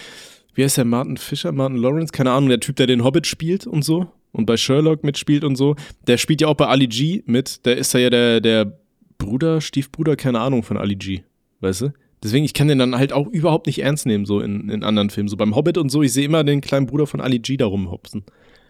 [0.55, 3.67] wie heißt der, Martin Fischer, Martin Lawrence, keine Ahnung, der Typ, der den Hobbit spielt
[3.67, 5.75] und so und bei Sherlock mitspielt und so,
[6.07, 8.79] der spielt ja auch bei Ali G mit, der ist ja der, der
[9.17, 11.21] Bruder, Stiefbruder, keine Ahnung von Ali G,
[11.59, 11.93] weißt du?
[12.23, 15.09] Deswegen, ich kann den dann halt auch überhaupt nicht ernst nehmen, so in, in anderen
[15.09, 15.27] Filmen.
[15.27, 17.65] So beim Hobbit und so, ich sehe immer den kleinen Bruder von Ali G da
[17.65, 18.23] rumhopsen.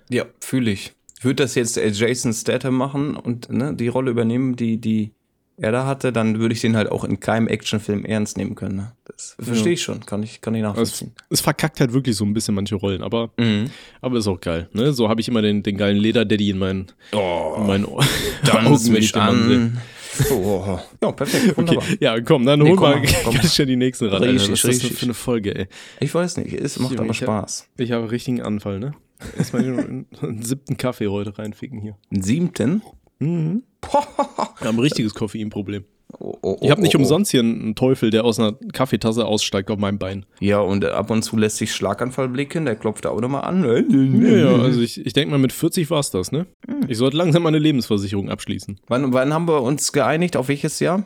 [0.09, 0.93] Ja, fühle ich.
[1.21, 5.11] Würde das jetzt Jason Statham machen und ne, die Rolle übernehmen, die, die
[5.57, 8.75] er da hatte, dann würde ich den halt auch in keinem Actionfilm ernst nehmen können.
[8.77, 8.91] Ne?
[9.05, 11.11] Das verstehe ich schon, kann ich, kann ich Es, nachvollziehen.
[11.29, 13.65] es verkackt halt wirklich so ein bisschen manche Rollen, aber, Mhm.
[14.01, 14.69] aber ist auch geil.
[14.73, 14.91] Ne?
[14.93, 18.03] So habe ich immer den, den geilen Lederdaddy in meinen, Oh, in meinen Ohr-
[18.43, 19.57] dann Augen, wenn ich mich den Mann sehe.
[19.57, 19.81] an.
[20.31, 21.83] Oh, ja, perfekt, wunderbar.
[21.83, 23.01] Okay, ja, komm, dann Nee, hol mal
[23.33, 24.21] ganz schnell die nächsten ran.
[24.23, 24.33] Alter.
[24.51, 25.67] Was ist das für eine Folge, ey?
[25.99, 27.69] Ich weiß nicht, es macht Junge, aber ich hab- Spaß.
[27.77, 28.91] Ich habe einen richtigen Anfall, ne?
[29.37, 31.95] Erstmal einen, einen siebten Kaffee heute reinficken hier.
[32.11, 32.81] Einen siebten?
[33.19, 33.63] Mhm.
[33.81, 35.85] Wir haben ein richtiges Koffeinproblem.
[36.19, 37.01] Oh, oh, Ich habe nicht oh, oh.
[37.01, 40.25] umsonst hier einen Teufel, der aus einer Kaffeetasse aussteigt auf meinem Bein.
[40.39, 43.63] Ja, und ab und zu lässt sich Schlaganfall blicken, der klopft da auch nochmal an.
[43.63, 46.47] Ja, ja, also ich, ich denke mal, mit 40 war es das, ne?
[46.87, 48.79] Ich sollte langsam meine Lebensversicherung abschließen.
[48.87, 50.35] Wann, wann haben wir uns geeinigt?
[50.35, 51.05] Auf welches Jahr?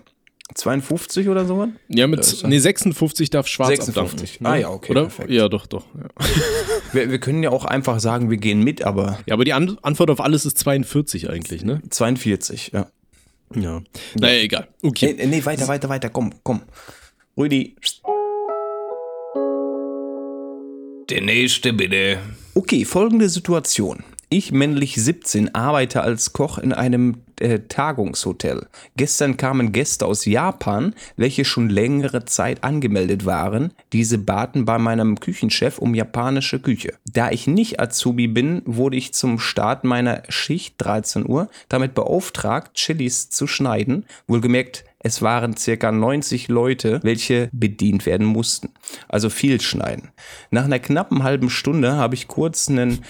[0.53, 1.67] 52 oder so?
[1.89, 3.97] Ja, mit Ja, ist nee, 56 darf schwarz 56.
[3.97, 4.43] abdanken.
[4.43, 4.49] ne?
[4.49, 5.01] Ah ja, okay, Oder?
[5.03, 5.31] perfekt.
[5.31, 5.85] Ja, doch, doch.
[5.95, 6.25] Ja,
[6.93, 9.77] Wir, wir können ja auch einfach sagen, wir gehen mit, aber ja aber die An
[9.81, 11.81] Antwort auf alles ist 42 eigentlich, ne?
[11.89, 12.87] 42, ja.
[13.53, 13.81] Ja.
[14.19, 14.67] Naja, egal.
[14.81, 15.13] Okay.
[15.17, 16.61] Nee, nee, weiter, weiter, weiter, komm, komm.
[17.37, 17.75] Rüdi.
[21.09, 22.19] Der nächste bitte.
[22.55, 24.03] Okay, folgende Situation.
[24.29, 28.65] Ich, männlich 17, arbeite als Koch in einem äh, Tagungshotel.
[28.95, 33.73] Gestern kamen Gäste aus Japan, welche schon längere Zeit angemeldet waren.
[33.93, 36.93] Diese baten bei meinem Küchenchef um japanische Küche.
[37.11, 42.75] Da ich nicht Azubi bin, wurde ich zum Start meiner Schicht 13 Uhr damit beauftragt,
[42.75, 44.05] Chilis zu schneiden.
[44.27, 48.71] Wohlgemerkt, es waren circa 90 Leute, welche bedient werden mussten.
[49.07, 50.09] Also viel schneiden.
[50.49, 53.05] Nach einer knappen halben Stunde habe ich kurz einen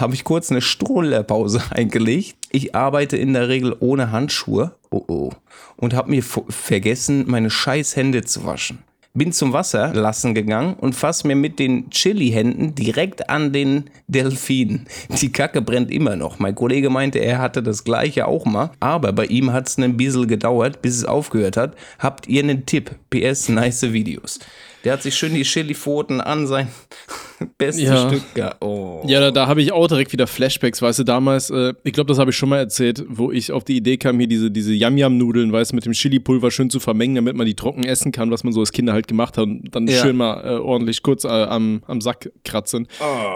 [0.00, 2.36] habe ich kurz eine Strollerpause eingelegt.
[2.50, 4.74] Ich arbeite in der Regel ohne Handschuhe.
[4.90, 5.30] Oh oh.
[5.76, 8.82] Und habe mir vergessen, meine scheiß Hände zu waschen.
[9.16, 14.86] Bin zum Wasser lassen gegangen und fass mir mit den Chili-Händen direkt an den Delfin.
[15.20, 16.40] Die Kacke brennt immer noch.
[16.40, 19.96] Mein Kollege meinte, er hatte das gleiche auch mal, aber bei ihm hat es ein
[19.96, 21.76] bisschen gedauert, bis es aufgehört hat.
[22.00, 22.90] Habt ihr einen Tipp?
[23.10, 24.40] PS, nice Videos.
[24.84, 26.68] Der hat sich schön die Chili-Pfoten an sein
[27.58, 28.08] bestes Ja.
[28.08, 28.22] Stück.
[28.36, 29.02] Ja, oh.
[29.06, 32.08] Ja, da, da habe ich auch direkt wieder Flashbacks, weißt du, damals, äh, ich glaube,
[32.08, 34.74] das habe ich schon mal erzählt, wo ich auf die Idee kam, hier diese, diese
[34.74, 38.30] Yam-Yam-Nudeln, weißt du, mit dem Chili-Pulver schön zu vermengen, damit man die trocken essen kann,
[38.30, 40.02] was man so als Kinder halt gemacht hat und dann Ja.
[40.02, 42.86] schön mal äh, ordentlich kurz äh, am, am Sack kratzen.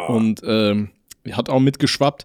[0.08, 0.90] Und ähm,
[1.32, 2.24] hat auch mitgeschwappt.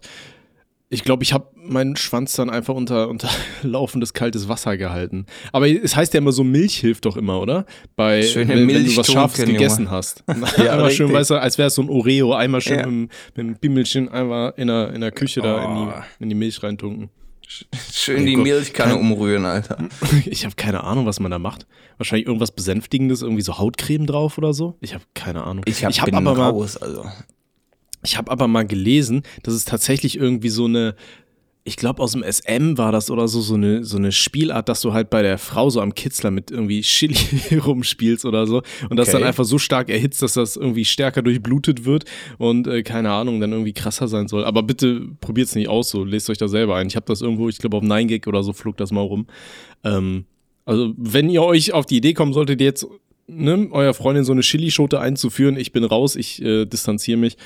[0.94, 3.28] Ich glaube, ich habe meinen Schwanz dann einfach unter, unter
[3.62, 5.26] laufendes kaltes Wasser gehalten.
[5.52, 7.66] Aber es heißt ja immer so, Milch hilft doch immer, oder?
[7.96, 10.22] Bei, Schöne wenn, wenn du was Scharfes gegessen hast.
[10.28, 12.86] einmal schön, weißt du, als wäre es so ein Oreo, einmal schön Ja.
[12.86, 15.92] mit, mit dem Bimmelchen einmal in der, in der Küche da in Oh.
[16.18, 17.10] die, in die Milch reintunken.
[17.92, 19.76] Schön die Milchkanne umrühren, Alter.
[20.24, 21.66] Ich habe keine Ahnung, was man da macht.
[21.98, 24.76] Wahrscheinlich irgendwas Besänftigendes, irgendwie so Hautcreme drauf oder so.
[24.80, 25.64] Ich habe keine Ahnung.
[25.66, 27.04] Ich, hab, ich hab aber mal, raus, also.
[28.04, 30.94] Ich habe aber mal gelesen, dass es tatsächlich irgendwie so eine,
[31.64, 34.82] ich glaube aus dem SM war das oder so, so eine, so eine Spielart, dass
[34.82, 37.16] du halt bei der Frau so am Kitzler mit irgendwie Chili
[37.64, 39.18] rumspielst oder so und das Okay.
[39.18, 42.04] dann einfach so stark erhitzt, dass das irgendwie stärker durchblutet wird
[42.36, 44.44] und äh, keine Ahnung, dann irgendwie krasser sein soll.
[44.44, 46.86] Aber bitte probiert's nicht aus, so lest euch da selber ein.
[46.86, 49.26] Ich habe das irgendwo, ich glaube auf 9gag oder so flog das mal rum.
[49.82, 50.26] Ähm,
[50.66, 52.86] also wenn ihr euch auf die Idee kommen solltet, jetzt
[53.26, 57.36] ne, eurer Freundin so eine Chilischote einzuführen, ich bin raus, ich äh, distanziere mich.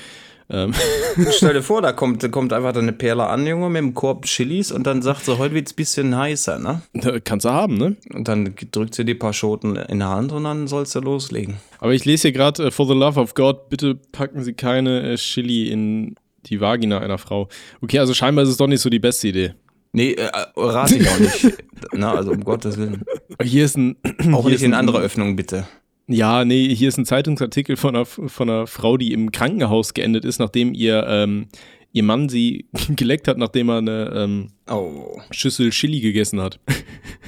[0.51, 0.73] Ähm,
[1.31, 4.71] Stell dir vor, da kommt, kommt einfach deine Perle an, Junge, mit dem Korb Chilis
[4.71, 6.81] und dann sagt sie, heute wird's bisschen heißer, ne?
[7.23, 7.97] kannst du haben, ne?
[8.13, 11.57] Und dann drückt sie die paar Schoten in der Hand und dann sollst du loslegen.
[11.79, 15.11] Aber ich lese hier gerade, äh, for the love of God, bitte packen Sie keine
[15.13, 17.47] äh, Chili in die Vagina einer Frau.
[17.81, 19.53] Okay, also scheinbar ist es doch nicht so die beste Idee.
[19.91, 21.57] Nee, äh, rate ich auch nicht.
[21.93, 23.03] Na, also um Gottes Willen.
[23.41, 23.95] Hier ist ein.
[24.33, 25.67] Auch nicht in ein- andere Öffnungen, bitte.
[26.11, 30.25] Ja, nee, hier ist ein Zeitungsartikel von einer, von einer Frau, die im Krankenhaus geendet
[30.25, 31.47] ist, nachdem ihr, ähm,
[31.93, 35.21] ihr Mann sie geleckt hat, nachdem er eine ähm, Oh.
[35.29, 36.59] Schüssel Chili gegessen hat.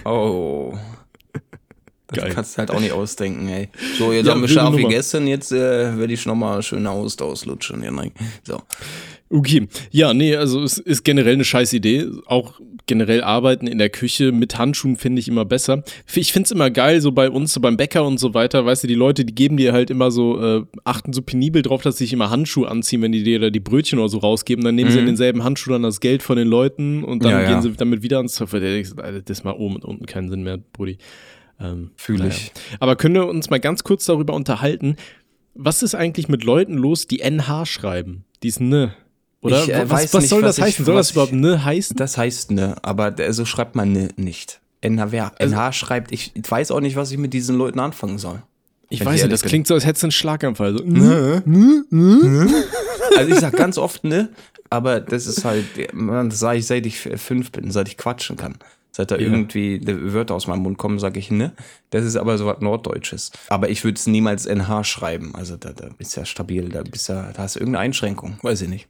[0.03, 0.73] Oh.
[2.13, 2.33] Das Geil.
[2.33, 3.69] kannst du halt auch nicht ausdenken, ey.
[3.97, 7.79] So, jetzt Ja, haben wir scharf gegessen, jetzt äh, werde ich nochmal schön Haust auslutschen.
[7.79, 8.11] Nein.
[8.43, 8.61] So.
[9.31, 12.07] Okay, ja, nee, also es ist generell eine scheiß Idee.
[12.25, 15.83] Auch generell arbeiten in der Küche mit Handschuhen finde ich immer besser.
[16.13, 18.83] Ich finde es immer geil, so bei uns, so beim Bäcker und so weiter, weißt
[18.83, 21.97] du, die Leute, die geben dir halt immer so, äh, achten so penibel drauf, dass
[21.97, 24.65] sie sich immer Handschuhe anziehen, wenn die dir da die Brötchen oder so rausgeben.
[24.65, 27.41] Dann nehmen sie in denselben Handschuhen dann das Geld von den Leuten und dann Ja,
[27.41, 27.49] ja.
[27.49, 28.59] gehen sie damit wieder ans Töpfer.
[28.59, 30.97] Das ist mal oben und unten keinen Sinn mehr, Brudi.
[31.59, 32.33] Ähm, Fühle naja.
[32.35, 32.51] ich.
[32.81, 34.97] Aber können wir uns mal ganz kurz darüber unterhalten,
[35.53, 38.25] was ist eigentlich mit Leuten los, die NH schreiben?
[38.43, 38.93] Dies ne.
[39.41, 40.85] Oder Ich, äh, was, was nicht, soll was das ich- heißen?
[40.85, 41.95] Soll was das überhaupt ich- ne heißen?
[41.97, 44.59] Das heißt ne, aber so schreibt man ne nicht.
[44.81, 48.17] NH, wer Also NH schreibt, ich weiß auch nicht, was ich mit diesen Leuten anfangen
[48.17, 48.41] soll.
[48.89, 49.49] Ich weiß ich nicht, das bin.
[49.49, 50.77] klingt so, als hättest du einen Schlaganfall.
[50.77, 51.41] So, Ne?
[51.45, 52.63] ne?
[53.17, 54.29] Also ich sag ganz oft ne,
[54.69, 58.37] aber das ist halt, man, das sage ich seit ich fünf bin, seit ich quatschen
[58.37, 58.55] kann.
[58.93, 59.21] Seit da Ja.
[59.21, 61.53] irgendwie Wörter aus meinem Mund kommen, sage ich ne.
[61.91, 63.31] Das ist aber so was Norddeutsches.
[63.47, 65.33] Aber ich würde es niemals NH schreiben.
[65.33, 68.37] Also da, da bist du ja stabil, da bist ja, da hast du irgendeine Einschränkung.
[68.41, 68.87] Weiß ich nicht.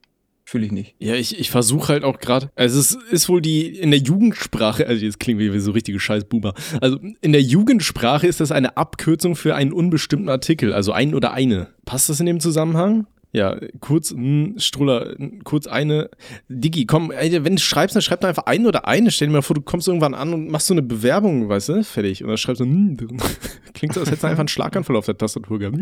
[0.52, 0.96] Fühle ich nicht.
[1.00, 4.86] Ja, ich, ich versuche halt auch gerade, also es ist wohl die, in der Jugendsprache,
[4.86, 8.76] also jetzt klingt wie so richtige scheiß Boomer, also in der Jugendsprache ist das eine
[8.76, 11.70] Abkürzung für einen unbestimmten Artikel, also ein oder eine.
[11.86, 13.08] Passt das in dem Zusammenhang?
[13.32, 16.10] Ja, kurz, mh, Struller, mh, kurz eine.
[16.50, 19.10] Digi, komm, ey, wenn du schreibst, dann schreib doch einfach ein oder eine.
[19.10, 21.84] Stell dir mal vor, du kommst irgendwann an und machst so eine Bewerbung, weißt du,
[21.86, 22.24] fertig.
[22.24, 22.98] Und dann schreibst du, mh,
[23.74, 25.78] klingt so, als hättest du einfach einen Schlaganfall auf der Tastatur gehabt.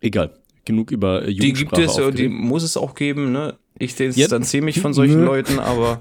[0.00, 0.30] Egal,
[0.64, 3.58] genug über äh, Die gibt Jugendsprache es, äh, die muss es auch geben, ne?
[3.78, 5.26] Ich distanziere mich von solchen Ne.
[5.26, 6.00] Leuten, aber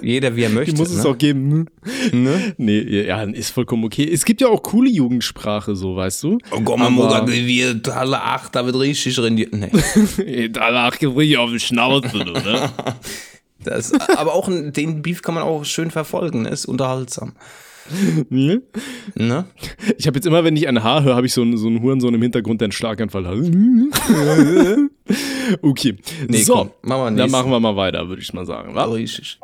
[0.00, 0.74] jeder wie er möchte.
[0.74, 1.10] Die muss es ne?
[1.10, 1.66] auch geben.
[2.12, 2.54] Ne?
[2.56, 4.08] Nee, ja, ist vollkommen okay.
[4.12, 6.38] Es gibt ja auch coole Jugendsprache, so, weißt du?
[6.52, 7.12] Oh Gott, man Aber- muss
[7.46, 9.52] wir alle acht, da wird richtig rendiert.
[9.52, 10.48] Nee.
[10.52, 12.70] Danach ich auf den Schnauze, ne?
[13.62, 16.48] Das, aber auch den Beef kann man auch schön verfolgen, ne?
[16.48, 17.32] ist unterhaltsam.
[18.28, 18.62] Ne?
[19.14, 19.44] Ne?
[19.98, 21.82] Ich habe jetzt immer, wenn ich ein Haar höre, habe ich so einen, so einen
[21.82, 23.36] Hurensohn im Hintergrund, der einen Schlaganfall hat.
[25.62, 25.96] okay.
[26.28, 28.74] Nee, so, komm, machen wir dann machen wir mal weiter, würde ich mal sagen.
[28.74, 28.84] wa?
[28.84, 29.38] Richtig.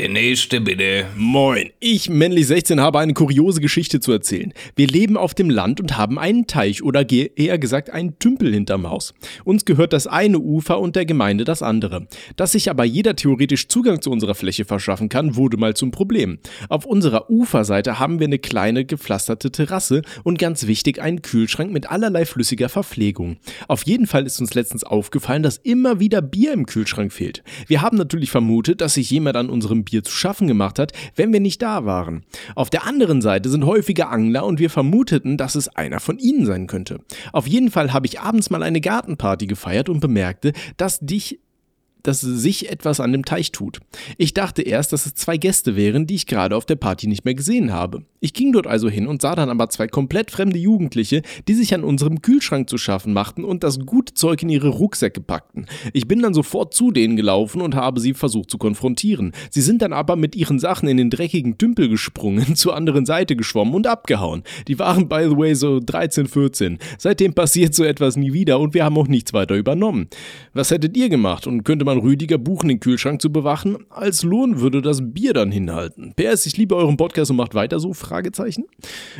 [0.00, 1.04] Der nächste bitte.
[1.14, 4.54] Moin, ich, männlich 16, habe eine kuriose Geschichte zu erzählen.
[4.74, 8.88] Wir leben auf dem Land und haben einen Teich oder eher gesagt einen Tümpel hinterm
[8.88, 9.12] Haus.
[9.44, 12.06] Uns gehört das eine Ufer und der Gemeinde das andere.
[12.36, 16.38] Dass sich aber jeder theoretisch Zugang zu unserer Fläche verschaffen kann, wurde mal zum Problem.
[16.70, 21.90] Auf unserer Uferseite haben wir eine kleine gepflasterte Terrasse und ganz wichtig einen Kühlschrank mit
[21.90, 23.36] allerlei flüssiger Verpflegung.
[23.68, 27.42] Auf jeden Fall ist uns letztens aufgefallen, dass immer wieder Bier im Kühlschrank fehlt.
[27.66, 31.32] Wir haben natürlich vermutet, dass sich jemand an unserem Bier zu schaffen gemacht hat, wenn
[31.32, 32.24] wir nicht da waren.
[32.54, 36.46] Auf der anderen Seite sind häufige Angler und wir vermuteten, dass es einer von ihnen
[36.46, 37.00] sein könnte.
[37.32, 41.40] Auf jeden Fall habe ich abends mal eine Gartenparty gefeiert und bemerkte, dass dich
[42.02, 43.80] dass sich etwas an dem Teich tut.
[44.18, 47.24] Ich dachte erst, dass es zwei Gäste wären, die ich gerade auf der Party nicht
[47.24, 48.04] mehr gesehen habe.
[48.22, 51.72] Ich ging dort also hin und sah dann aber zwei komplett fremde Jugendliche, die sich
[51.72, 55.66] an unserem Kühlschrank zu schaffen machten und das gute Zeug in ihre Rucksäcke packten.
[55.94, 59.32] Ich bin dann sofort zu denen gelaufen und habe sie versucht zu konfrontieren.
[59.50, 63.36] Sie sind dann aber mit ihren Sachen in den dreckigen Tümpel gesprungen, zur anderen Seite
[63.36, 64.42] geschwommen und abgehauen.
[64.68, 66.78] Die waren by the way so 13, 14.
[66.98, 70.08] Seitdem passiert so etwas nie wieder und wir haben auch nichts weiter übernommen.
[70.52, 73.78] Was hättet ihr gemacht und könnte man man Rüdiger buchen, den Kühlschrank zu bewachen.
[73.90, 76.14] Als Lohn würde das Bier dann hinhalten.
[76.16, 78.64] PS, ich liebe euren Podcast und macht weiter so, Fragezeichen.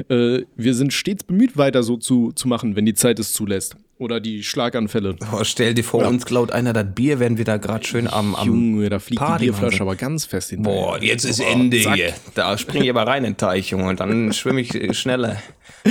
[0.09, 3.77] Äh, wir sind stets bemüht, weiter so zu, zu machen, wenn die Zeit es zulässt.
[3.99, 5.17] Oder die Schlaganfälle.
[5.31, 8.35] Oh, stell dir vor, uns klaut einer das Bier, werden wir da gerade schön am,
[8.35, 10.81] am Junge, da fliegt Party die Bierflasche aber ganz fest hinterher.
[10.81, 11.97] Boah, jetzt ist Oh, Ende zack.
[11.97, 12.15] hier.
[12.35, 13.89] Da springe ich aber rein in den Teich, Junge.
[13.91, 15.37] Und dann schwimme ich äh, schneller.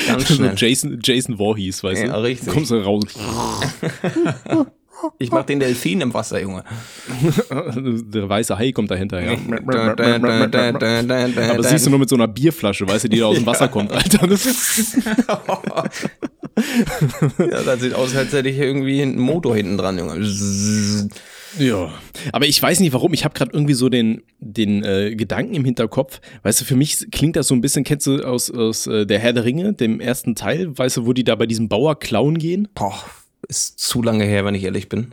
[0.08, 0.54] Ganz schnell.
[0.56, 2.24] Jason, Jason Voorhees, weißt Ja, du?
[2.24, 2.52] richtig.
[2.52, 3.04] Kommst du raus.
[5.18, 6.64] Ich mach den Delfin im Wasser, Junge.
[7.54, 11.64] Der weiße Hai kommt dahinter da, Aber da.
[11.64, 13.92] siehst du nur mit so einer Bierflasche, weißt du, die da aus dem Wasser kommt,
[13.92, 14.28] Alter.
[14.28, 14.46] Das
[17.40, 20.20] Ja, das sieht aus, als hätte ich irgendwie einen Motor hinten dran, Junge.
[21.58, 21.92] Ja,
[22.32, 23.14] aber ich weiß nicht warum.
[23.14, 26.22] Ich habe gerade irgendwie so den, den äh, Gedanken im Hinterkopf.
[26.44, 29.20] Weißt du, für mich klingt das so ein bisschen, kennst du aus, aus äh, der
[29.20, 32.38] Herr der Ringe, dem ersten Teil, weißt du, wo die da bei diesem Bauer klauen
[32.38, 32.68] gehen?
[32.76, 33.04] Boah,
[33.50, 35.08] ist zu lange her, wenn ich ehrlich bin.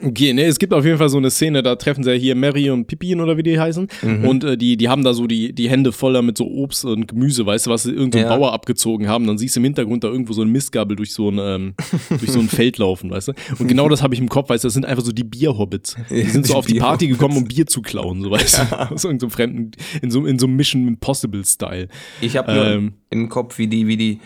[0.00, 2.36] Okay, ne, es gibt auf jeden Fall so eine Szene, da treffen sie ja hier
[2.36, 3.88] Mary und Pippin oder wie die heißen.
[4.22, 7.08] Und äh, die, die haben da so die, die Hände voller mit so Obst und
[7.08, 8.28] Gemüse, weißt du, was sie irgendein Ja.
[8.36, 9.26] Bauer abgezogen haben.
[9.26, 11.74] Dann siehst du im Hintergrund da irgendwo so eine Mistgabel durch so ein, ähm,
[12.10, 13.32] durch so ein Feld laufen, weißt du.
[13.58, 15.96] Und genau das habe ich im Kopf, weißt du, das sind einfach so die Bierhobbits.
[16.10, 18.92] Die sind so auf die Party gekommen, um Bier zu klauen, so weißt du.
[18.92, 19.70] Aus irgendeinem fremden,
[20.00, 21.88] in so, in so einem Mission Impossible-Style.
[22.20, 22.92] Ich habe nur Ähm.
[23.10, 24.20] im Kopf, wie die, wie die,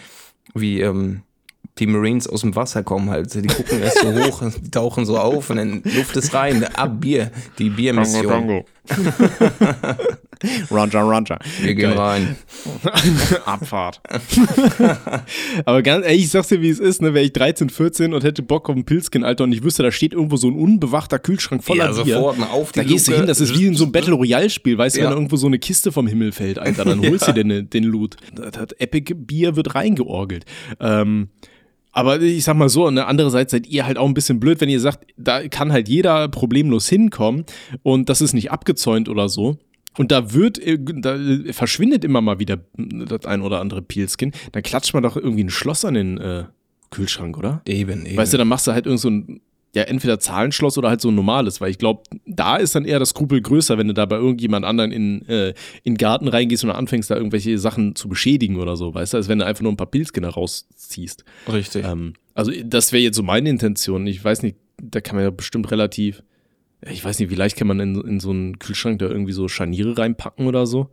[0.55, 1.23] wie ähm,
[1.79, 3.33] die Marines aus dem Wasser kommen halt.
[3.35, 6.65] Die gucken erst so hoch, die tauchen so auf und dann Luft ist rein.
[6.77, 8.65] Ab Bier, die Biermission.
[10.71, 11.39] Roger, Roger.
[11.61, 11.99] Wir gehen Geil.
[11.99, 12.37] rein.
[13.47, 14.01] Abfahrt.
[15.65, 18.25] Aber ganz ehrlich, ich sag's dir, wie es ist, ne, wäre ich 13, 14 und
[18.25, 21.19] hätte Bock auf einen Pilzkin, Alter, und ich wüsste, da steht irgendwo so ein unbewachter
[21.19, 22.15] Kühlschrank voller Ja, Bier.
[22.17, 23.21] sofort auf die Da gehst du Luke.
[23.23, 25.05] hin, das ist wie in so einem Battle Royale Spiel, weißt du, Ja.
[25.07, 27.71] wenn da irgendwo so eine Kiste vom Himmel fällt, Alter, dann holst du dir den,
[27.71, 28.17] den Loot.
[28.35, 30.45] Das, das Epic Bier wird reingeorgelt.
[30.81, 31.29] Ähm,
[31.93, 34.69] aber ich sag mal so, ne, andererseits seid ihr halt auch ein bisschen blöd, wenn
[34.69, 37.45] ihr sagt, da kann halt jeder problemlos hinkommen
[37.83, 39.59] und das ist nicht abgezäunt oder so.
[39.99, 41.19] Und da wird, äh, da
[41.53, 44.33] verschwindet immer mal wieder das ein oder andere Peelskin.
[44.53, 46.45] Dann klatscht man doch irgendwie ein Schloss an den äh,
[46.91, 47.61] Kühlschrank, oder?
[47.67, 48.17] Eben, eben.
[48.17, 49.43] Weißt du, dann machst du halt irgend so ein,
[49.75, 52.99] ja, entweder Zahlenschloss oder halt so ein normales, weil ich glaube, da ist dann eher
[52.99, 56.63] das Skrupel größer, wenn du da bei irgendjemand anderen in, äh, in den Garten reingehst
[56.65, 59.63] und anfängst, da irgendwelche Sachen zu beschädigen oder so, weißt du, als wenn du einfach
[59.63, 61.25] nur ein paar Pilzkinder rausziehst.
[61.51, 61.87] Richtig.
[61.87, 64.07] Ähm, also, das wäre jetzt so meine Intention.
[64.07, 66.23] Ich weiß nicht, da kann man ja bestimmt relativ,
[66.83, 69.49] ich weiß nicht, wie leicht kann man in, in so einen Kühlschrank da irgendwie so
[69.49, 70.91] Scharniere reinpacken oder so.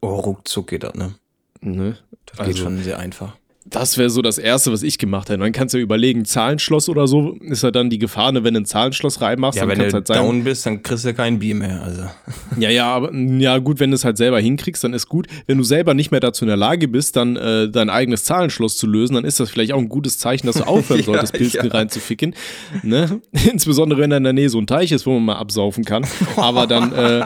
[0.00, 1.14] Oh, ruckzuck geht das, ne?
[1.60, 1.96] Ne?
[2.26, 3.36] Das geht schon sehr einfach.
[3.70, 5.40] Das wäre so das Erste, was ich gemacht hätte.
[5.40, 8.54] Dann kannst du ja überlegen, Zahlenschloss oder so, ist ja dann die Gefahr, ne, wenn
[8.54, 10.16] du ein Zahlenschloss reinmachst, Ja, dann wenn kann's du halt sein.
[10.18, 11.82] down bist, dann kriegst du kein Bier mehr.
[11.82, 12.02] Also.
[12.58, 15.26] Ja, ja, aber ja, gut, wenn du es halt selber hinkriegst, dann ist gut.
[15.46, 18.76] Wenn du selber nicht mehr dazu in der Lage bist, dann äh, dein eigenes Zahlenschloss
[18.78, 21.34] zu lösen, dann ist das vielleicht auch ein gutes Zeichen, dass du aufhören Ja, solltest,
[21.34, 21.72] Pilzchen ja.
[21.72, 22.34] reinzuficken.
[22.82, 23.20] Ne?
[23.52, 26.04] Insbesondere wenn da in der Nähe so ein Teich ist, wo man mal absaufen kann.
[26.36, 27.22] Aber dann, äh,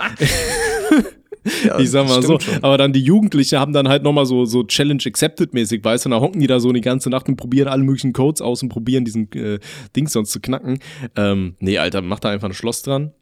[1.64, 2.62] Ja, ich sag mal so, schon.
[2.62, 6.09] aber dann die Jugendlichen haben dann halt nochmal so, so Challenge Accepted mäßig, weißt du,
[6.09, 8.62] und da hocken die da so die ganze Nacht und probieren alle möglichen Codes aus
[8.62, 9.59] und probieren diesen äh,
[9.96, 10.78] Dings sonst zu knacken.
[11.16, 13.12] Ähm, nee, Alter, mach da einfach ein Schloss dran.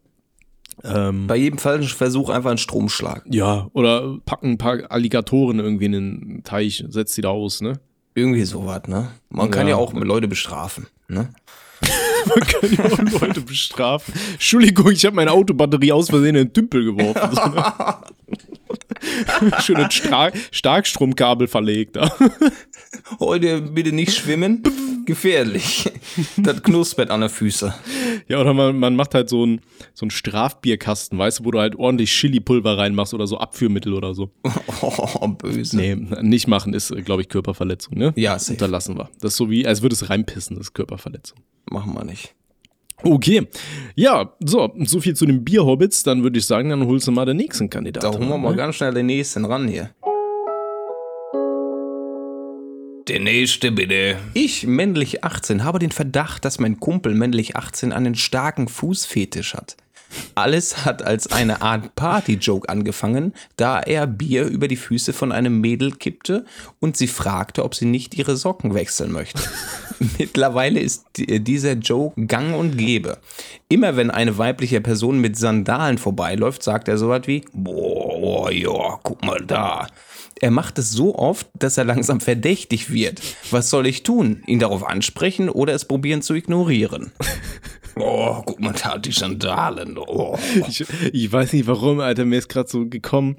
[0.84, 3.24] Ähm, Bei jedem falschen Versuch einfach einen Stromschlag.
[3.30, 7.80] ja, oder packen ein paar Alligatoren irgendwie in den Teich, setzt die da aus, ne?
[8.14, 9.10] Irgendwie sowas, ne?
[9.28, 9.74] Man kann Ja.
[9.74, 11.28] ja auch Leute bestrafen, ne?
[12.26, 14.14] Man kann ja auch Leute bestrafen.
[14.32, 17.34] Entschuldigung, ich habe meine Autobatterie aus Versehen in den Tümpel geworfen.
[17.34, 17.40] So,
[19.48, 19.52] ne?
[19.60, 21.98] Schön ein Star Starkstromkabel verlegt.
[23.18, 24.62] Heute bitte nicht schwimmen.
[25.10, 25.90] Gefährlich.
[26.36, 27.72] Das knuspert an der Füße.
[28.28, 29.60] Ja, oder man, man macht halt so einen
[29.94, 34.14] so einen Strafbierkasten, weißt du, wo du halt ordentlich Chili-Pulver reinmachst oder so Abführmittel oder
[34.14, 34.30] so.
[34.82, 35.76] Oh, böse.
[35.76, 38.12] Nee, nicht machen ist, glaube ich, Körperverletzung, ne?
[38.16, 38.52] Ja, safe.
[38.52, 39.10] Unterlassen wir.
[39.20, 41.38] Das ist so wie, als würde es reinpissen, das ist Körperverletzung.
[41.70, 42.34] Machen wir nicht.
[43.02, 43.46] Okay.
[43.94, 46.02] Ja, so, so viel zu den Bierhobbits.
[46.02, 48.12] Dann würde ich sagen, dann holst du mal den nächsten Kandidaten.
[48.12, 48.56] Da holen wir mal ne?
[48.56, 49.90] ganz schnell den nächsten ran hier.
[53.10, 54.18] Der nächste bitte.
[54.34, 59.76] Ich, männlich 18, habe den Verdacht, dass mein Kumpel männlich 18 einen starken Fußfetisch hat.
[60.36, 65.60] Alles hat als eine Art Party-Joke angefangen, da er Bier über die Füße von einem
[65.60, 66.44] Mädel kippte
[66.78, 69.42] und sie fragte, ob sie nicht ihre Socken wechseln möchte.
[70.18, 73.18] Mittlerweile ist die- dieser Joke gang und gäbe.
[73.68, 79.24] Immer wenn eine weibliche Person mit Sandalen vorbeiläuft, sagt er sowas wie, boah, ja, guck
[79.24, 79.88] mal da.
[80.40, 83.20] Er macht es so oft, dass er langsam verdächtig wird.
[83.50, 84.42] Was soll ich tun?
[84.46, 87.12] Ihn darauf ansprechen oder es probieren zu ignorieren?
[87.96, 89.98] Oh, guck mal da, die Sandalen.
[89.98, 90.38] Oh.
[90.68, 93.36] Ich, ich weiß nicht warum, Alter, mir ist gerade so gekommen.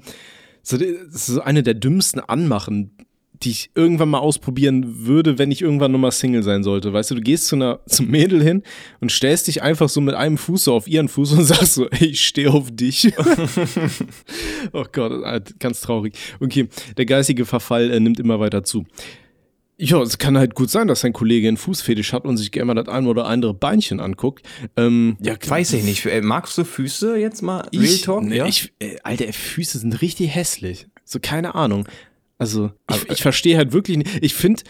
[0.62, 2.96] So, das ist so eine der dümmsten Anmachen,
[3.42, 6.92] die ich irgendwann mal ausprobieren würde, wenn ich irgendwann nochmal Single sein sollte.
[6.92, 8.62] Weißt du, du gehst zu einer, zum Mädel hin
[9.00, 11.88] und stellst dich einfach so mit einem Fuß so auf ihren Fuß und sagst so,
[11.88, 13.12] ey, ich stehe auf dich.
[14.72, 16.14] oh Gott, ganz traurig.
[16.40, 18.84] Okay, der geistige Verfall äh, nimmt immer weiter zu.
[19.78, 22.66] Ja, es kann halt gut sein, dass sein Kollege einen Fußfetisch hat und sich gerne
[22.66, 24.46] mal das ein oder andere Beinchen anguckt.
[24.76, 26.06] Ähm, ja, weiß ich nicht.
[26.06, 27.68] Äh, magst du Füße jetzt mal?
[27.72, 28.22] Real ich, Talk?
[28.22, 28.46] Ne, ja?
[28.46, 30.86] ich, äh, Alter, Füße sind richtig hässlich.
[31.04, 31.88] So, keine Ahnung.
[32.42, 34.10] Also, ich, ich verstehe halt wirklich nicht.
[34.20, 34.62] Ich finde,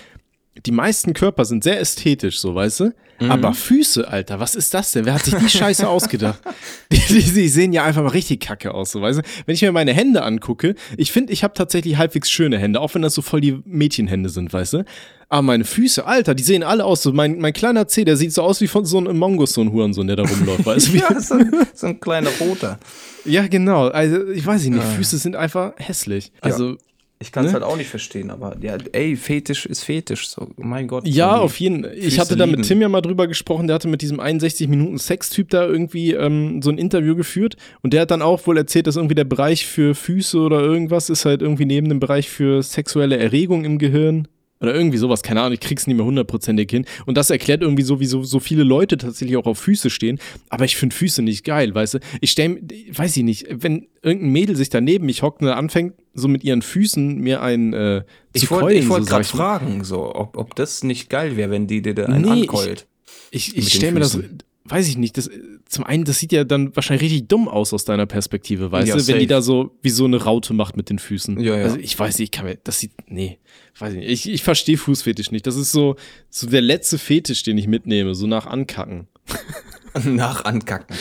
[0.66, 2.92] die meisten Körper sind sehr ästhetisch, so, weißt du?
[3.20, 3.30] Mhm.
[3.30, 5.06] Aber Füße, Alter, was ist das denn?
[5.06, 6.40] Wer hat sich die Scheiße ausgedacht?
[6.92, 9.22] Die, die, die, sehen ja einfach mal richtig kacke aus, so, weißt du?
[9.46, 12.94] Wenn ich mir meine Hände angucke, ich finde, ich habe tatsächlich halbwegs schöne Hände, auch
[12.94, 14.84] wenn das so voll die Mädchenhände sind, weißt du?
[15.30, 17.02] Aber meine Füße, Alter, die sehen alle aus.
[17.02, 19.62] So mein, mein kleiner Zeh, der sieht so aus wie von so einem Mongus, so
[19.62, 20.92] ein Hurensohn, der da rumläuft, weißt du?
[20.98, 22.78] ja, so ein, so ein kleiner roter.
[23.24, 23.88] Ja, genau.
[23.88, 24.82] Also, ich weiß nicht, ah.
[24.96, 26.32] Füße sind einfach hässlich.
[26.42, 26.76] Also, ja.
[27.22, 27.54] Ich kann es ne?
[27.54, 31.06] halt auch nicht verstehen, aber ja, ey, Fetisch ist Fetisch, so, mein Gott.
[31.06, 31.94] Ja, auf jeden Fall.
[31.96, 34.98] Ich hatte da mit Tim ja mal drüber gesprochen, der hatte mit diesem 61 Minuten
[34.98, 38.86] Sex-Typ da irgendwie ähm, so ein Interview geführt und der hat dann auch wohl erzählt,
[38.86, 42.62] dass irgendwie der Bereich für Füße oder irgendwas ist halt irgendwie neben dem Bereich für
[42.62, 44.28] sexuelle Erregung im Gehirn
[44.62, 46.86] oder irgendwie sowas, keine Ahnung, ich krieg's nicht mehr hundertprozentig hin.
[47.04, 50.20] Und das erklärt irgendwie so, wie so, so viele Leute tatsächlich auch auf Füße stehen.
[50.48, 51.98] Aber ich finde Füße nicht geil, weißt du?
[52.20, 52.62] Ich stell,
[52.94, 56.62] weiß ich nicht, wenn irgendein Mädel sich daneben mich hockt und anfängt, so mit ihren
[56.62, 60.84] Füßen mir ein äh, zu Ich wollte wollt so, gerade fragen, so, ob, ob das
[60.84, 62.86] nicht geil wäre, wenn die dir da einen nee, ankeult.
[63.30, 64.18] Ich, ich, ich stelle mir das,
[64.64, 65.28] weiß ich nicht, das,
[65.66, 68.94] zum einen, das sieht ja dann wahrscheinlich richtig dumm aus aus deiner Perspektive, weißt ja,
[68.94, 69.14] du, safe.
[69.14, 71.40] wenn die da so wie so eine Raute macht mit den Füßen.
[71.40, 71.64] Ja, ja.
[71.64, 73.38] Also ich weiß nicht, ich kann mir, das sieht, nee,
[73.78, 74.10] weiß ich nicht.
[74.10, 75.46] Ich, ich verstehe Fußfetisch nicht.
[75.46, 75.96] Das ist so,
[76.30, 79.08] so der letzte Fetisch, den ich mitnehme, so nach Ankacken.
[80.04, 80.96] nach Ankacken.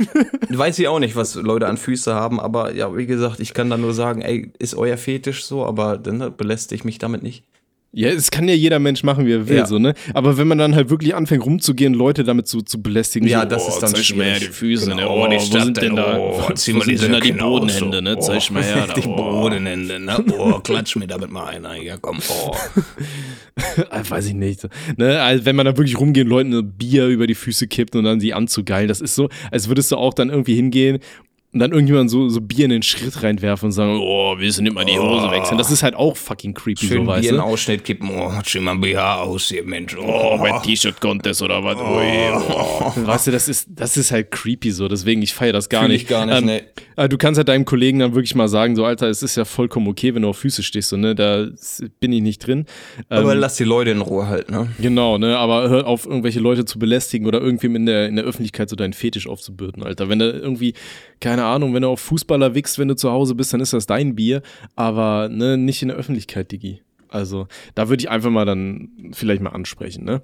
[0.48, 3.70] weiß ich auch nicht, was Leute an Füße haben, aber ja, wie gesagt, ich kann
[3.70, 7.44] da nur sagen, ey, ist euer Fetisch so, aber dann belästige ich mich damit nicht.
[7.98, 9.64] Ja, es kann ja jeder Mensch machen, wie er will, ja.
[9.64, 9.94] so, ne?
[10.12, 13.48] Aber wenn man dann halt wirklich anfängt rumzugehen, Leute damit zu, zu belästigen, ja, so,
[13.48, 14.96] das oh, ist dann zeig mir her die Füße, genau.
[14.96, 15.08] ne?
[15.08, 18.18] Oh, die wo sind denn da, oh, wo, wo sind denn da die Bodenhände, ne?
[18.18, 18.86] Zeig oh, mal her.
[18.94, 19.16] Die oh.
[19.16, 20.22] Bodenhände, ne?
[20.38, 22.54] Oh, klatsch mir damit mal einer, ja komm, oh.
[24.10, 24.68] Weiß ich nicht.
[24.98, 25.18] Ne?
[25.22, 28.20] Also wenn man da wirklich rumgehen, Leuten ein Bier über die Füße kippt und dann
[28.20, 30.98] sie anzugeilen, das ist so, als würdest du auch dann irgendwie hingehen
[31.56, 34.62] und dann irgendjemand so, so Bier in den Schritt reinwerfen und sagen, oh, willst du
[34.62, 35.30] nicht mal die Hose oh.
[35.30, 35.56] wechseln?
[35.56, 38.62] Das ist halt auch fucking creepy, Schön so, weißt Bier in Ausschnitt kippen, oh, schön
[38.62, 39.96] mal BH aus hier, Mensch.
[39.96, 41.76] Oh, mein T-Shirt-Contest oder was.
[41.78, 42.92] Oh.
[42.94, 43.06] Oh.
[43.06, 45.92] Weißt du, das ist, das ist halt creepy so, deswegen, ich feiere das gar Fühl
[45.92, 46.02] nicht.
[46.02, 46.62] Ich gar nicht, ähm, nee.
[46.96, 49.46] Äh, du kannst halt deinem Kollegen dann wirklich mal sagen, so, Alter, es ist ja
[49.46, 51.46] vollkommen okay, wenn du auf Füße stehst, so, ne, da
[52.00, 52.66] bin ich nicht drin.
[53.08, 54.68] Aber ähm, lass die Leute in Ruhe halt, ne?
[54.78, 58.26] Genau, ne, aber hör auf, irgendwelche Leute zu belästigen oder irgendwem in der, in der
[58.26, 60.10] Öffentlichkeit so deinen Fetisch aufzubürden, Alter.
[60.10, 60.74] Wenn da irgendwie,
[61.20, 63.72] keine Ahnung, wenn du auf Fußball Fußballer wichst, wenn du zu Hause bist, dann ist
[63.72, 64.42] das dein Bier,
[64.74, 66.82] aber ne, nicht in der Öffentlichkeit, Digi.
[67.08, 70.22] Also da würde ich einfach mal dann vielleicht mal ansprechen, ne?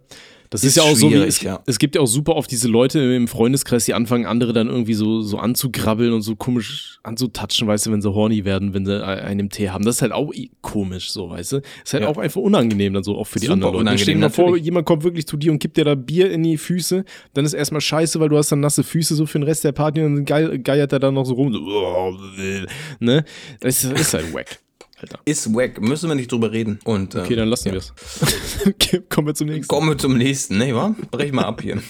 [0.52, 1.62] Das ist, ist ja auch so wie, es, ja.
[1.64, 4.92] es, gibt ja auch super oft diese Leute im Freundeskreis, die anfangen, andere dann irgendwie
[4.92, 9.02] so, so anzugrabbeln und so komisch anzutatschen, weißt du, wenn sie horny werden, wenn sie
[9.02, 9.82] einen Tee haben.
[9.86, 11.56] Das ist halt auch komisch, so, weißt du.
[11.82, 12.10] Ist halt ja.
[12.10, 13.98] auch einfach unangenehm dann so auch für die super anderen Leute.
[13.98, 16.42] Stell dir mal vor, jemand kommt wirklich zu dir und gibt dir da Bier in
[16.42, 19.44] die Füße, dann ist erstmal scheiße, weil du hast dann nasse Füße so für den
[19.44, 21.50] Rest der Party und dann geiert er dann noch so rum.
[21.50, 22.18] So,
[23.00, 23.24] ne?
[23.60, 24.58] Das ist, ist halt wack.
[25.02, 25.18] Alter.
[25.24, 25.80] Ist wack.
[25.80, 26.78] Müssen wir nicht drüber reden.
[26.84, 27.74] Und, okay, dann lassen ja.
[27.74, 27.92] wir es.
[28.66, 29.66] okay, kommen wir zum nächsten.
[29.66, 30.58] Kommen wir zum nächsten.
[30.58, 30.94] Nee, wa?
[31.10, 31.82] Brech mal ab hier.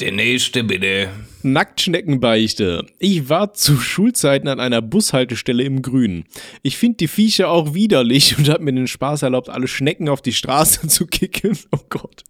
[0.00, 1.08] Der nächste bitte.
[1.42, 2.86] Nacktschneckenbeichte.
[2.98, 6.24] Ich war zu Schulzeiten an einer Bushaltestelle im Grünen.
[6.62, 10.22] Ich finde die Viecher auch widerlich und habe mir den Spaß erlaubt, alle Schnecken auf
[10.22, 11.58] die Straße zu kicken.
[11.72, 12.24] Oh Gott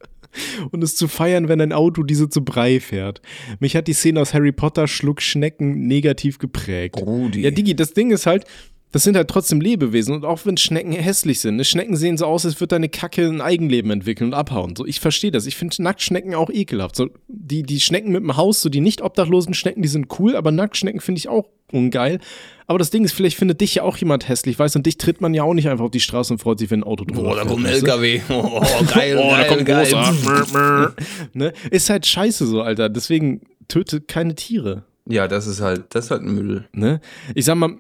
[0.70, 3.20] und es zu feiern, wenn ein Auto diese zu Brei fährt.
[3.61, 6.96] Mich hat die Szene aus Harry Potter Schluck Schnecken negativ geprägt.
[7.01, 7.42] Rudi.
[7.42, 8.44] Ja, Digi, das Ding ist halt,
[8.90, 11.64] das sind halt trotzdem Lebewesen und auch wenn Schnecken hässlich sind, ne?
[11.64, 14.77] Schnecken sehen so aus, als würde deine Kacke ein Eigenleben entwickeln und abhauen.
[14.77, 15.46] So, ich verstehe das.
[15.46, 16.96] Ich finde Nacktschnecken auch ekelhaft.
[16.96, 20.37] So, die, die Schnecken mit dem Haus, so die nicht obdachlosen Schnecken, die sind cool,
[20.37, 22.18] aber Nacktschnecken finde ich auch ungeil.
[22.66, 24.98] Aber das Ding ist, vielleicht findet dich ja auch jemand hässlich, weißt du, und dich
[24.98, 27.04] tritt man ja auch nicht einfach auf die Straße und freut sich, wenn ein Auto
[27.04, 28.20] drüber Oh, da kommt ein LKW.
[28.31, 28.61] Oh,
[28.92, 30.92] geil, oh, geil, da kommt geil.
[31.33, 31.52] ne?
[31.70, 32.88] Ist halt scheiße so, Alter.
[32.88, 34.85] Deswegen töte keine Tiere.
[35.07, 36.68] Ja, das ist halt, das ist halt Müll.
[36.72, 37.00] Ne?
[37.35, 37.78] Ich sag mal,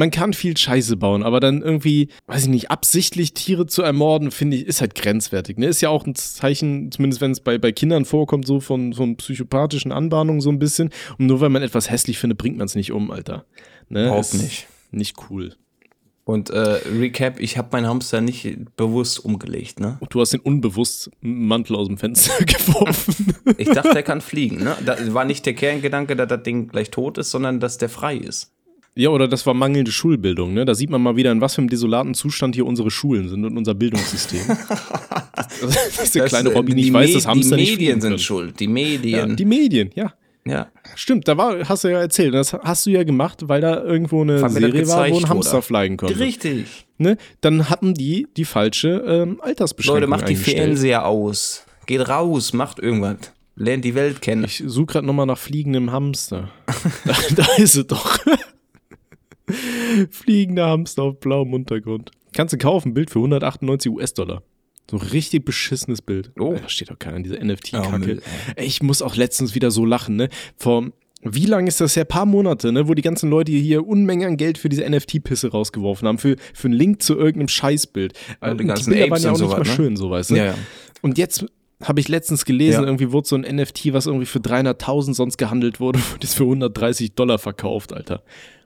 [0.00, 4.30] man kann viel Scheiße bauen, aber dann irgendwie, weiß ich nicht, absichtlich Tiere zu ermorden,
[4.30, 5.58] finde ich, ist halt grenzwertig.
[5.58, 5.66] Ne?
[5.66, 9.16] Ist ja auch ein Zeichen, zumindest wenn es bei, bei Kindern vorkommt, so von, von
[9.18, 10.88] psychopathischen Anbahnungen so ein bisschen.
[11.18, 13.44] Und nur weil man etwas hässlich findet, bringt man es nicht um, Alter.
[13.90, 14.06] Ne?
[14.06, 14.68] Überhaupt nicht.
[14.90, 15.54] Nicht cool.
[16.24, 19.98] Und äh, Recap, ich habe meinen Hamster nicht bewusst umgelegt, ne?
[20.08, 23.34] Du hast den unbewusst Mantel aus dem Fenster geworfen.
[23.58, 24.76] ich dachte, der kann fliegen, ne?
[24.86, 28.16] Da war nicht der Kerngedanke, dass das Ding gleich tot ist, sondern dass der frei
[28.16, 28.52] ist.
[28.96, 30.64] Ja, oder das war mangelnde Schulbildung, ne?
[30.64, 33.44] Da sieht man mal wieder, in was für einem desolaten Zustand hier unsere Schulen sind
[33.44, 34.40] und unser Bildungssystem.
[35.36, 38.10] das, das der kleine Robin die nicht weiß, das Hamster Die nicht Medien fliegen sind
[38.10, 38.18] können.
[38.18, 38.60] schuld.
[38.60, 39.36] Die Ja, Medien.
[39.36, 40.12] die Medien, ja.
[40.46, 40.68] Ja.
[40.96, 44.22] Stimmt, da war, hast du ja erzählt, das hast du ja gemacht, weil da irgendwo
[44.22, 46.18] eine Serie war, wo ein Hamster fliegen konnte.
[46.18, 46.86] Richtig.
[46.98, 47.16] Ne?
[47.42, 50.36] Dann hatten die die falsche ähm, Altersbeschränkung Leute, macht die.
[50.36, 51.64] Fernseher aus.
[51.86, 53.16] Geht raus, macht irgendwas.
[53.56, 54.44] Lernt die Welt kennen.
[54.44, 56.50] Ich suche gerade nochmal nach fliegendem Hamster.
[57.04, 58.18] da, da ist es doch.
[60.10, 62.10] Fliegender Hamster auf blauem Untergrund.
[62.32, 64.42] Kannst du kaufen, Bild für 198 US-Dollar.
[64.90, 66.32] So ein richtig beschissenes Bild.
[66.38, 66.54] Oh.
[66.60, 68.20] Da steht doch keiner in dieser Oh, NFT-Kacke.
[68.56, 70.28] Ey, ich muss auch letztens wieder so lachen, ne?
[70.56, 70.90] Vor
[71.22, 72.06] wie lange ist das her?
[72.06, 72.88] Paar Monate, ne?
[72.88, 76.16] Wo die ganzen Leute hier Unmengen an Geld für diese NFT-Pisse rausgeworfen haben.
[76.18, 78.14] Für, für einen Link zu irgendeinem Scheißbild.
[78.40, 79.64] Ja, die Und ganzen Bilder waren Apes ja auch nicht so mal ne?
[79.66, 80.36] schön, so weißt du.
[80.36, 80.54] Ja, ja.
[81.02, 81.44] Und jetzt
[81.82, 82.86] habe ich letztens gelesen, Ja.
[82.86, 86.44] irgendwie wurde so ein NFT, was irgendwie für 300.000 sonst gehandelt wurde, wurde jetzt für
[86.44, 88.22] 130 Dollar verkauft, Alter.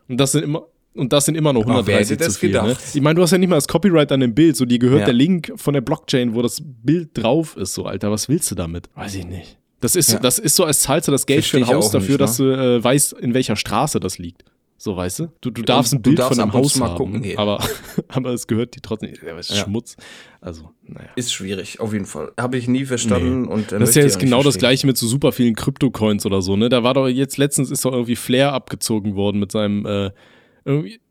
[0.09, 2.41] Und das sind immer und das sind immer noch Aber wer 130 hätte das zu
[2.41, 2.53] viel.
[2.53, 2.77] Ne?
[2.95, 5.01] Ich meine, du hast ja nicht mal das Copyright an dem Bild, so dir gehört
[5.01, 5.05] Ja.
[5.07, 8.11] der Link von der Blockchain, wo das Bild drauf ist, so Alter.
[8.11, 8.89] Was willst du damit?
[8.95, 9.59] Weiß ich nicht.
[9.81, 10.19] Das ist, Ja.
[10.19, 12.19] das ist so, als zahlst du das Geld Versteh für ein Haus dafür, nicht, ne?
[12.19, 14.45] dass du äh, weißt, in welcher Straße das liegt.
[14.77, 15.29] So, weißt du?
[15.41, 17.39] Du, du darfst ein Bild darfst von einem Haus mal haben, gucken gehen.
[17.39, 17.63] aber,
[18.09, 19.15] aber es gehört dir trotzdem.
[19.25, 19.57] Ja, ist Ja.
[19.65, 19.97] Schmutz.
[20.41, 21.09] Also, naja.
[21.17, 22.33] Ist schwierig, auf jeden Fall.
[22.39, 23.47] Habe ich nie verstanden.
[23.47, 24.61] Und, äh, Das ist ja jetzt genau das verstehen.
[24.61, 26.69] gleiche mit so super vielen Kryptocoins oder so, ne?
[26.69, 30.11] Da war doch jetzt letztens ist doch irgendwie Flair abgezogen worden mit seinem, äh,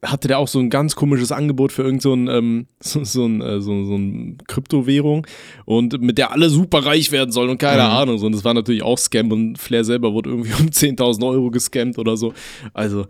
[0.01, 3.25] hatte der auch so ein ganz komisches Angebot für irgend so ein, ähm, so, so
[3.25, 5.27] ein, äh, so, so ein Kryptowährung
[5.65, 7.89] und mit der alle super reich werden sollen und keine Mhm.
[7.89, 8.17] Ahnung.
[8.17, 8.25] So.
[8.25, 11.97] Und das war natürlich auch Scam und Flair selber wurde irgendwie um 10.000 Euro gescammt
[11.99, 12.33] oder so.
[12.73, 13.05] Also,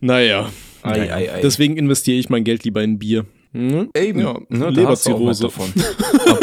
[0.00, 0.50] naja.
[0.82, 1.40] Ei, ei, ei.
[1.40, 3.24] Deswegen investiere ich mein Geld lieber in Bier.
[3.52, 3.88] Hm?
[3.96, 5.42] Eben, Ja, ne, da hast du auch Leberzirrhose.
[5.44, 5.72] davon.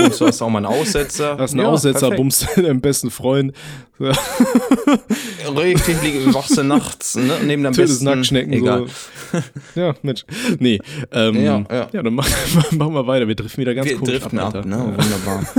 [0.04, 1.38] Und zu hast du auch mal einen Aussetzer.
[1.38, 2.18] Hast einen Ja, Aussetzer, perfekt.
[2.18, 3.54] bummst deinen besten Freund.
[5.58, 8.06] Richtig, liege, wachst du nachts, ne, neben deinem besten.
[8.06, 8.54] Nacktschnecken.
[8.54, 8.86] Egal.
[9.32, 9.40] So.
[9.80, 10.26] ja, Mensch.
[10.60, 10.80] Nee.
[11.12, 12.04] Ähm, ja, Ja, ja.
[12.04, 12.34] dann machen,
[12.78, 13.28] machen wir weiter.
[13.28, 15.46] Wir driften wieder ganz Wir komisch driften ab, ab, ne, wunderbar.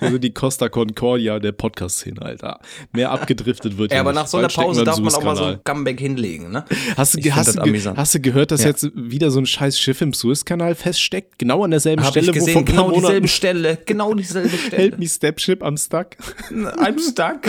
[0.00, 2.60] Also die Costa Concordia der Podcast-Szene, Alter.
[2.92, 5.36] Mehr abgedriftet wird Ja, ja aber nach so einer Pause darf im man auch mal
[5.36, 6.64] so ein Comeback hinlegen, ne?
[6.96, 8.68] Hast du, hast, das du, ge- hast du gehört, dass Ja.
[8.68, 11.38] jetzt wieder so ein scheiß Schiff im Suezkanal feststeckt?
[11.38, 14.14] Genau an derselben Hab Stelle, ich wo gesehen, vor ein paar genau dieselbe Stelle, genau
[14.14, 14.96] dieselbe Stelle.
[14.96, 16.10] mich Stepship am Stuck.
[16.50, 17.29] I'm stuck.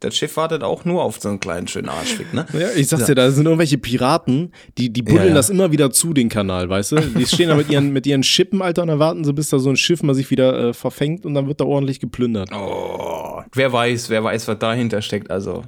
[0.00, 2.46] Das Schiff wartet auch nur auf so einen kleinen schönen Arschfick, ne?
[2.52, 5.34] Ja, ich sag's dir, da sind irgendwelche Piraten, die, die buddeln Ja, ja.
[5.34, 6.96] das immer wieder zu, den Kanal, weißt du?
[7.00, 9.58] Die stehen da mit ihren, mit ihren Schippen, Alter, und dann warten sie, bis da
[9.58, 12.50] so ein Schiff mal sich wieder äh, verfängt und dann wird da ordentlich geplündert.
[12.54, 15.30] Oh, wer weiß, wer weiß, was dahinter steckt.
[15.30, 15.64] Also,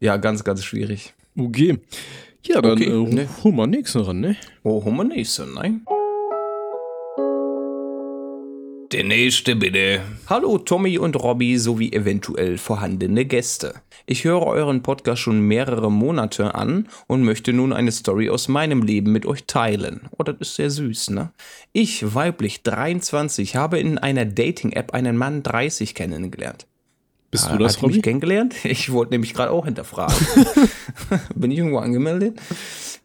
[0.00, 1.14] ja, ganz, ganz schwierig.
[1.38, 1.78] Okay.
[2.46, 3.28] Ja, dann Okay, äh, ne.
[3.44, 4.36] hol mal nächsten ran, ne?
[4.62, 5.82] Oh, haben wir nächste, nein?
[8.92, 10.00] Der nächste bitte.
[10.26, 13.74] Hallo Tommy und Robby sowie eventuell vorhandene Gäste.
[14.06, 18.82] Ich höre euren Podcast schon mehrere Monate an und möchte nun eine Story aus meinem
[18.82, 20.08] Leben mit euch teilen.
[20.18, 21.30] Oh, das ist sehr süß, ne?
[21.72, 26.66] Ich, weiblich 23, habe in einer Dating-App einen Mann 30 kennengelernt.
[27.30, 28.02] Bist Ah, du das, Hat er mich Robby?
[28.02, 28.54] kennengelernt?
[28.64, 30.16] Ich wollte nämlich gerade auch hinterfragen.
[31.36, 32.40] Bin ich irgendwo angemeldet?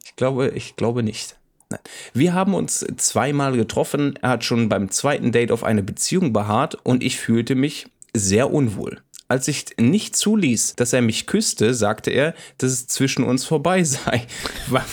[0.03, 1.37] Ich glaube, ich glaube nicht.
[1.75, 1.83] Nein.
[2.13, 4.17] Wir haben uns zweimal getroffen.
[4.21, 8.51] Er hat schon beim zweiten Date auf eine Beziehung beharrt und ich fühlte mich sehr
[8.51, 9.01] unwohl.
[9.27, 13.83] Als ich nicht zuließ, dass er mich küsste, sagte er, dass es zwischen uns vorbei
[13.83, 14.25] sei.
[14.69, 14.85] Wa-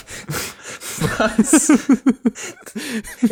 [1.19, 1.71] Was?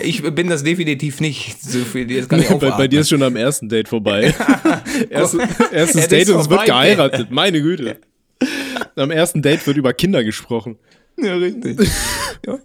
[0.02, 1.62] Ich bin das definitiv nicht.
[1.62, 4.34] So viel, jetzt kann ich bei, bei dir ist schon am ersten Date vorbei.
[5.10, 5.38] Erste,
[5.72, 7.30] erstes das Date und es wird geheiratet.
[7.30, 7.98] Meine Güte.
[8.96, 10.78] Am ersten Date wird über Kinder gesprochen.
[11.24, 11.90] Ja, richtig.
[12.46, 12.58] ja.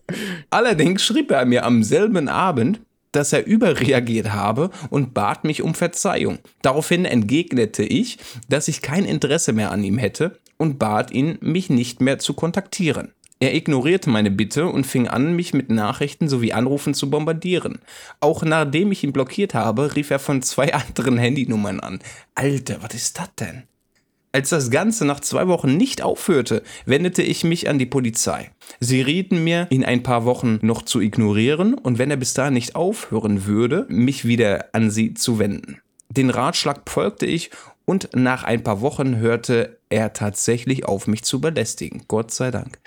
[0.50, 2.80] Allerdings schrieb er mir am selben Abend,
[3.12, 6.40] dass er überreagiert habe und bat mich um Verzeihung.
[6.62, 8.18] Daraufhin entgegnete ich,
[8.50, 12.34] dass ich kein Interesse mehr an ihm hätte und bat ihn, mich nicht mehr zu
[12.34, 13.14] kontaktieren.
[13.40, 17.80] Er ignorierte meine Bitte und fing an, mich mit Nachrichten sowie Anrufen zu bombardieren.
[18.22, 22.00] Auch nachdem ich ihn blockiert habe, rief er von zwei anderen Handynummern an.
[22.34, 23.64] Alter, was ist das denn?
[24.36, 28.52] Als das Ganze nach zwei Wochen nicht aufhörte, wendete ich mich an die Polizei.
[28.82, 32.56] Sie rieten mir, ihn ein paar Wochen noch zu ignorieren und wenn er bis dahin
[32.56, 35.80] nicht aufhören würde, mich wieder an sie zu wenden.
[36.10, 37.50] Den Ratschlag folgte ich
[37.86, 42.04] und nach ein paar Wochen hörte er tatsächlich auf, mich zu belästigen.
[42.10, 42.80] Gott sei Dank.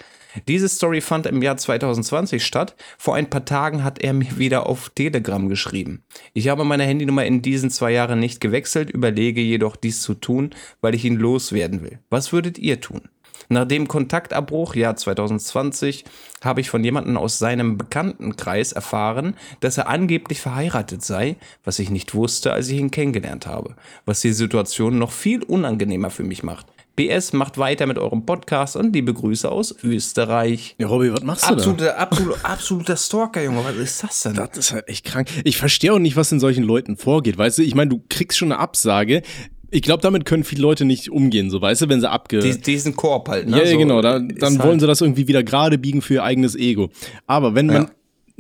[0.46, 2.76] Diese Story fand im Jahr 2020 statt.
[2.98, 6.02] Vor ein paar Tagen hat er mir wieder auf Telegram geschrieben.
[6.34, 10.50] Ich habe meine Handynummer in diesen zwei Jahren nicht gewechselt, überlege jedoch dies zu tun,
[10.80, 11.98] weil ich ihn loswerden will.
[12.10, 13.02] Was würdet ihr tun?
[13.50, 16.04] Nach dem Kontaktabbruch Jahr 2020
[16.44, 21.88] habe ich von jemandem aus seinem Bekanntenkreis erfahren, dass er angeblich verheiratet sei, was ich
[21.88, 23.74] nicht wusste, als ich ihn kennengelernt habe,
[24.04, 26.66] was die Situation noch viel unangenehmer für mich macht.
[26.98, 30.74] BS macht weiter mit eurem Podcast und liebe Grüße aus Österreich.
[30.78, 31.92] Ja, Robby, was machst du da?
[31.94, 33.62] Absoluter, absoluter, Stalker, Junge.
[33.64, 34.34] Was ist das denn?
[34.34, 35.28] Das ist halt echt krank.
[35.44, 37.38] Ich verstehe auch nicht, was in solchen Leuten vorgeht.
[37.38, 39.22] Weißt du, ich meine, du kriegst schon eine Absage.
[39.70, 42.40] Ich glaube, damit können viele Leute nicht umgehen, so weißt du, wenn sie abge.
[42.40, 43.58] Die, diesen Korb halt, ne?
[43.58, 44.02] ja, ja, genau.
[44.02, 46.90] Da, dann halt- wollen sie das irgendwie wieder gerade biegen für ihr eigenes Ego.
[47.28, 47.90] Aber wenn man Ja.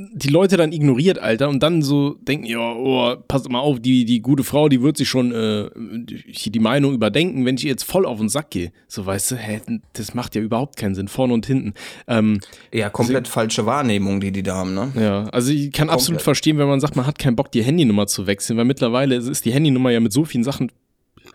[0.00, 4.04] Die Leute dann ignoriert, Alter, und dann so denken, ja, oh, passt mal auf, die,
[4.04, 7.82] die gute Frau, die wird sich schon äh, die die Meinung überdenken, wenn ich jetzt
[7.82, 8.70] voll auf den Sack gehe.
[8.86, 9.60] So, weißt du, hä,
[9.94, 11.74] das macht ja überhaupt keinen Sinn, vorne und hinten.
[12.06, 12.38] Ähm,
[12.72, 14.92] Ja, komplett falsche Wahrnehmung, die die da haben, ne?
[14.94, 16.22] ja, also ich kann absolut Komplett.
[16.22, 19.44] verstehen, wenn man sagt, man hat keinen Bock, die Handynummer zu wechseln, weil mittlerweile ist
[19.44, 20.70] die Handynummer ja mit so vielen Sachen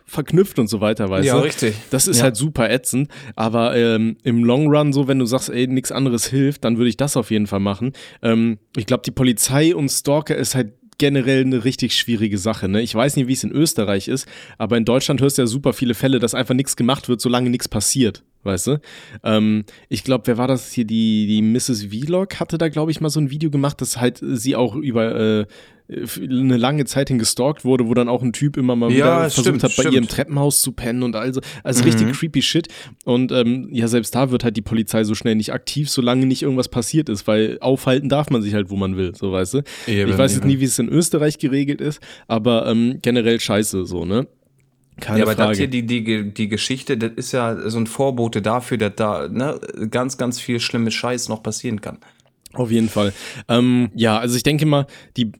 [0.06, 1.42] verknüpft und so weiter, weißt Ja, du?
[1.44, 1.74] richtig.
[1.90, 2.24] Das ist Ja.
[2.24, 6.26] halt super ätzend, aber ähm, im Long Run so, wenn du sagst, ey, nichts anderes
[6.26, 7.92] hilft, dann würde ich das auf jeden Fall machen.
[8.22, 12.68] Ähm, ich glaube, die Polizei und Stalker ist halt generell eine richtig schwierige Sache.
[12.68, 12.80] Ne?
[12.80, 14.28] Ich weiß nicht, wie es in Österreich ist,
[14.58, 17.50] aber in Deutschland hörst du ja super viele Fälle, dass einfach nichts gemacht wird, solange
[17.50, 18.22] nichts passiert.
[18.44, 18.80] Weißt du?
[19.24, 20.84] Ähm, ich glaube, wer war das hier?
[20.84, 21.84] Die, die Mrs.
[21.86, 25.14] Vlog hatte da, glaube ich, mal so ein Video gemacht, dass halt sie auch über
[25.40, 25.46] äh,
[25.86, 29.20] eine lange Zeit hin gestalkt wurde, wo dann auch ein Typ immer mal Ja, wieder
[29.20, 29.94] versucht stimmt, hat, bei stimmt.
[29.94, 32.68] ihrem Treppenhaus zu pennen und also, also richtig creepy Shit.
[33.04, 36.42] Und ähm, ja, selbst da wird halt die Polizei so schnell nicht aktiv, solange nicht
[36.42, 39.62] irgendwas passiert ist, weil aufhalten darf man sich halt, wo man will, so weißt du.
[39.86, 40.54] Eben, ich weiß jetzt eben.
[40.54, 44.26] nie, wie es in Österreich geregelt ist, aber ähm, generell scheiße so, ne?
[45.00, 45.58] Keine ja, aber das Frage.
[45.58, 49.60] hier, die, die, die Geschichte, das ist ja so ein Vorbote dafür, dass da ne,
[49.90, 51.98] ganz, ganz viel schlimmes Scheiß noch passieren kann.
[52.54, 53.12] Auf jeden Fall.
[53.48, 55.32] Ähm, ja, also ich denke mal, die,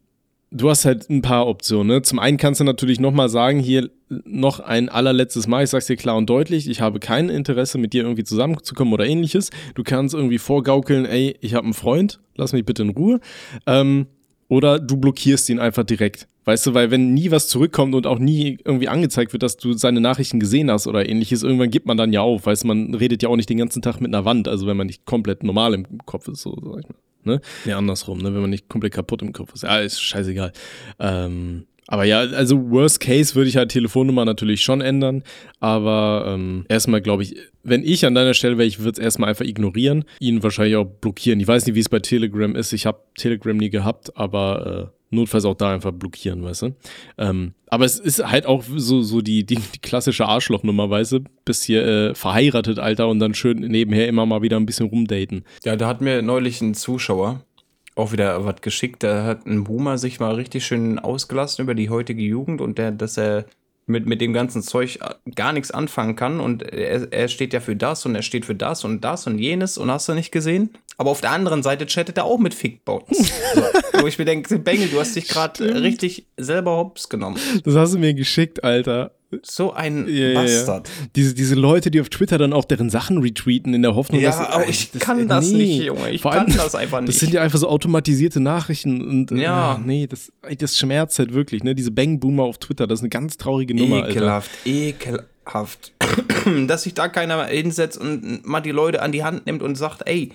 [0.54, 1.88] du hast halt ein paar Optionen.
[1.88, 2.02] Ne?
[2.02, 5.96] Zum einen kannst du natürlich nochmal sagen, hier noch ein allerletztes Mal, ich sag's dir
[5.96, 9.50] klar und deutlich, ich habe kein Interesse, mit dir irgendwie zusammenzukommen oder ähnliches.
[9.74, 13.20] Du kannst irgendwie vorgaukeln, ey, ich habe einen Freund, lass mich bitte in Ruhe.
[13.66, 14.06] Ähm,
[14.48, 16.28] oder du blockierst ihn einfach direkt.
[16.44, 19.72] Weißt du, weil wenn nie was zurückkommt und auch nie irgendwie angezeigt wird, dass du
[19.72, 22.44] seine Nachrichten gesehen hast oder ähnliches, irgendwann gibt man dann ja auf.
[22.44, 24.76] Weißt du, man redet ja auch nicht den ganzen Tag mit einer Wand, also wenn
[24.76, 26.98] man nicht komplett normal im Kopf ist, so sag ich mal.
[27.26, 27.40] Ne?
[27.64, 28.34] Ja, andersrum, ne?
[28.34, 29.62] wenn man nicht komplett kaputt im Kopf ist.
[29.62, 30.52] Ja, ist scheißegal.
[30.98, 35.22] Ähm, aber ja, also Worst Case würde ich halt Telefonnummer natürlich schon ändern.
[35.60, 39.28] Aber ähm, erstmal glaube ich, wenn ich an deiner Stelle wäre, ich würde es erstmal
[39.30, 41.40] einfach ignorieren, ihn wahrscheinlich auch blockieren.
[41.40, 42.72] Ich weiß nicht, wie es bei Telegram ist.
[42.72, 46.74] Ich habe Telegram nie gehabt, aber äh, notfalls auch da einfach blockieren, weißt du.
[47.18, 51.20] Ähm, aber es ist halt auch so, so die, die, die klassische Arschlochnummer, weißt du.
[51.44, 55.44] Bist hier äh, verheiratet, Alter, und dann schön nebenher immer mal wieder ein bisschen rumdaten.
[55.64, 57.44] Ja, da hat mir neulich ein Zuschauer
[57.96, 59.02] auch wieder was geschickt.
[59.02, 62.90] Da hat ein Boomer sich mal richtig schön ausgelassen über die heutige Jugend und der,
[62.90, 63.46] dass er
[63.86, 64.98] mit, mit dem ganzen Zeug
[65.34, 68.54] gar nichts anfangen kann und er, er steht ja für das und er steht für
[68.54, 70.70] das und das und jenes und hast du nicht gesehen?
[70.96, 73.18] Aber auf der anderen Seite chattet er auch mit Fickbots.
[73.54, 73.62] so,
[74.00, 77.38] wo ich mir denke, Bengel, du hast dich gerade richtig selber hops genommen.
[77.64, 79.12] Das hast du mir geschickt, Alter.
[79.42, 80.88] So ein Ja, ja, Bastard.
[80.88, 80.94] Ja.
[81.16, 84.30] Diese, diese Leute, die auf Twitter dann auch deren Sachen retweeten in der Hoffnung, Ja,
[84.30, 86.10] dass aber ich kann das nicht, Junge.
[86.10, 87.18] Ich Vor kann allem, das einfach Das nicht.
[87.18, 89.80] sind ja einfach so automatisierte Nachrichten und äh, Ja.
[89.84, 91.74] nee, das, das schmerzt halt wirklich, ne?
[91.74, 94.10] Diese Bang-Boomer auf Twitter, das ist eine ganz traurige Nummer, Alter.
[94.10, 95.92] Ekelhaft, ekelhaft.
[96.66, 100.02] Dass sich da keiner hinsetzt und mal die Leute an die Hand nimmt und sagt,
[100.06, 100.32] ey,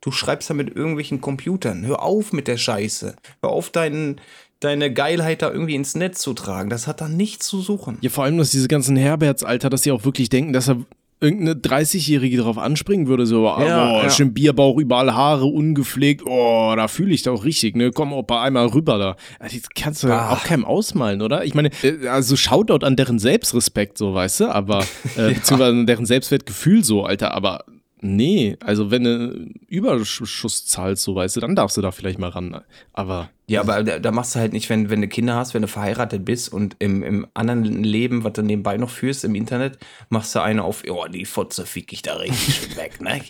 [0.00, 1.84] du schreibst da mit irgendwelchen Computern.
[1.86, 3.14] Hör auf mit der Scheiße.
[3.42, 4.20] Hör auf, deinen,
[4.64, 6.70] deine Geilheit da irgendwie ins Netz zu tragen.
[6.70, 7.98] Das hat da nichts zu suchen.
[8.00, 10.76] Ja, vor allem, dass diese ganzen Herberts, Alter, dass sie auch wirklich denken, dass er
[11.20, 13.56] irgendeine 30-Jährige drauf anspringen würde, so, Ja,
[13.92, 14.10] oh, ja.
[14.10, 18.66] schön Bierbauch, überall Haare, ungepflegt, oh, da fühle ich doch richtig, ne, komm bei einmal
[18.66, 19.16] rüber da.
[19.38, 20.32] Also, Das kannst du Ah.
[20.32, 21.44] auch keinem ausmalen, oder?
[21.44, 24.80] Ich meine, äh, also Shoutout an deren Selbstrespekt, so, weißt du, aber,
[25.16, 27.64] äh, beziehungsweise an deren Selbstwertgefühl so, Alter, aber
[28.02, 32.28] nee, also wenn du Überschuss zahlst, so, weißt du, dann darfst du da vielleicht mal
[32.28, 32.60] ran,
[32.92, 35.62] aber Ja, aber da, da machst du halt nicht, wenn, wenn du Kinder hast, wenn
[35.62, 39.78] du verheiratet bist und im, im anderen Leben, was du nebenbei noch führst im Internet,
[40.10, 43.20] machst du eine auf, oh, die Fotze fick ich da richtig schön weg, ne?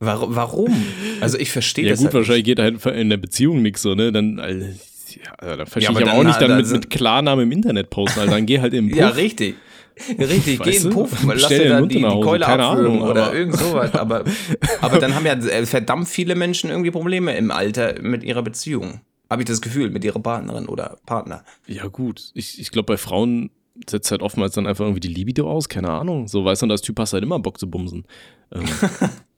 [0.00, 0.34] Warum?
[0.34, 0.74] warum?
[1.20, 3.94] Also ich verstehe Ja das gut, halt wahrscheinlich geht halt in der Beziehung nichts so,
[3.94, 4.12] ne?
[4.12, 4.66] Dann, also,
[5.40, 7.52] ja, da verstehe aber ich aber dann- auch nicht dann da mit, mit Klarnamen im
[7.52, 8.98] Internet posten, also dann geh halt im Puff.
[8.98, 9.56] Ja, richtig.
[10.18, 10.96] Richtig, geh Weißt in den du?
[11.04, 13.94] Puff, lass dir dir da den die, die Keule Ahnung, oder aber- irgend sowas.
[13.94, 14.24] Aber,
[14.82, 19.00] aber dann haben ja verdammt viele Menschen irgendwie Probleme im Alter mit ihrer Beziehung.
[19.30, 21.44] Habe ich das Gefühl, mit ihrer Partnerin oder Partner.
[21.66, 23.50] Ja gut, ich, ich glaube bei Frauen
[23.88, 26.28] setzt halt oftmals dann einfach irgendwie die Libido aus, keine Ahnung.
[26.28, 28.04] So, weißt du, als Typ hast du halt immer Bock zu bumsen.
[28.54, 28.62] Ähm,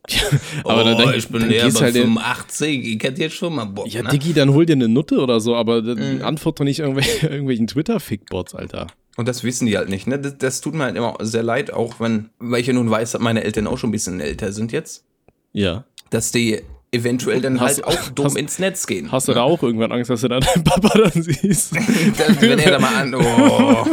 [0.09, 0.20] ja,
[0.64, 3.88] aber dann, dann, dann gehst halt in, 85, ich hätte jetzt schon mal Bock.
[3.88, 4.11] ja, ne?
[4.11, 6.24] Diggi, dann hol dir eine Nutte oder so, aber dann Mhm.
[6.24, 8.86] antwort doch nicht irgendwelche, irgendwelchen Twitter-Fickbots, Alter.
[9.18, 10.18] Und das wissen die halt nicht, ne?
[10.18, 13.10] Das, das tut mir halt immer sehr leid, auch wenn, weil ich ja nun weiß,
[13.12, 15.04] dass meine Eltern auch schon ein bisschen älter sind jetzt,
[15.52, 15.84] Ja.
[16.10, 16.62] dass die
[16.92, 19.10] eventuell dann Hast- halt auch dumm hast- ins Netz gehen.
[19.10, 21.74] Hast du da auch irgendwann Angst, dass du dann deinen Papa dann siehst?
[22.16, 23.84] Dann, wenn er da mal an, oh.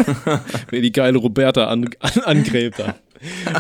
[0.69, 2.95] Wenn die geile Roberta an, an, angräbt da.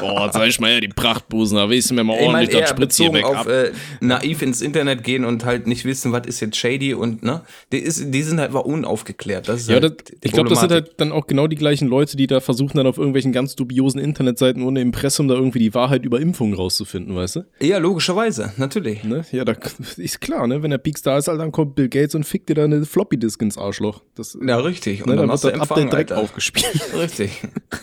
[0.01, 2.61] Oh, sag ich mal ja, die Prachtbusen, da weißt du mir mal Ich ordentlich das
[2.61, 3.47] eher Spritzier bezogen weg auf ab.
[3.47, 7.41] äh, naiv ins Internet gehen und halt nicht wissen, was ist jetzt shady und ne,
[7.71, 9.47] die, ist, die sind halt einfach unaufgeklärt.
[9.47, 11.55] Das ist Ja, das, halt die ich glaube, das sind halt dann auch genau die
[11.55, 15.59] gleichen Leute, die da versuchen, dann auf irgendwelchen ganz dubiosen Internetseiten ohne Impressum da irgendwie
[15.59, 17.45] die Wahrheit über Impfungen rauszufinden, weißt du?
[17.61, 19.03] Ja, logischerweise, natürlich.
[19.03, 19.25] Ne?
[19.31, 19.53] Ja, da
[19.97, 20.61] ist klar, ne?
[20.63, 22.85] Wenn der Peaks da ist, halt, dann kommt Bill Gates und fickt dir da eine
[22.85, 24.01] Floppy-Disk ins Arschloch.
[24.15, 25.01] Das, Ja, richtig.
[25.03, 26.23] Und ne, dann wird du das Update direkt Alter.
[26.23, 26.65] aufgespielt.
[26.97, 27.41] Richtig.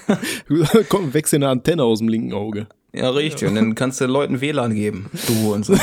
[0.88, 2.66] Kommt, wächst dir eine Antenne aus dem linken Auge.
[2.94, 3.48] Ja, richtig.
[3.48, 5.10] Und dann kannst du Leuten WLAN geben.
[5.26, 5.74] Du und so.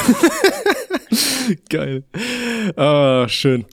[1.70, 2.04] Geil.
[2.76, 3.66] Ah, schön.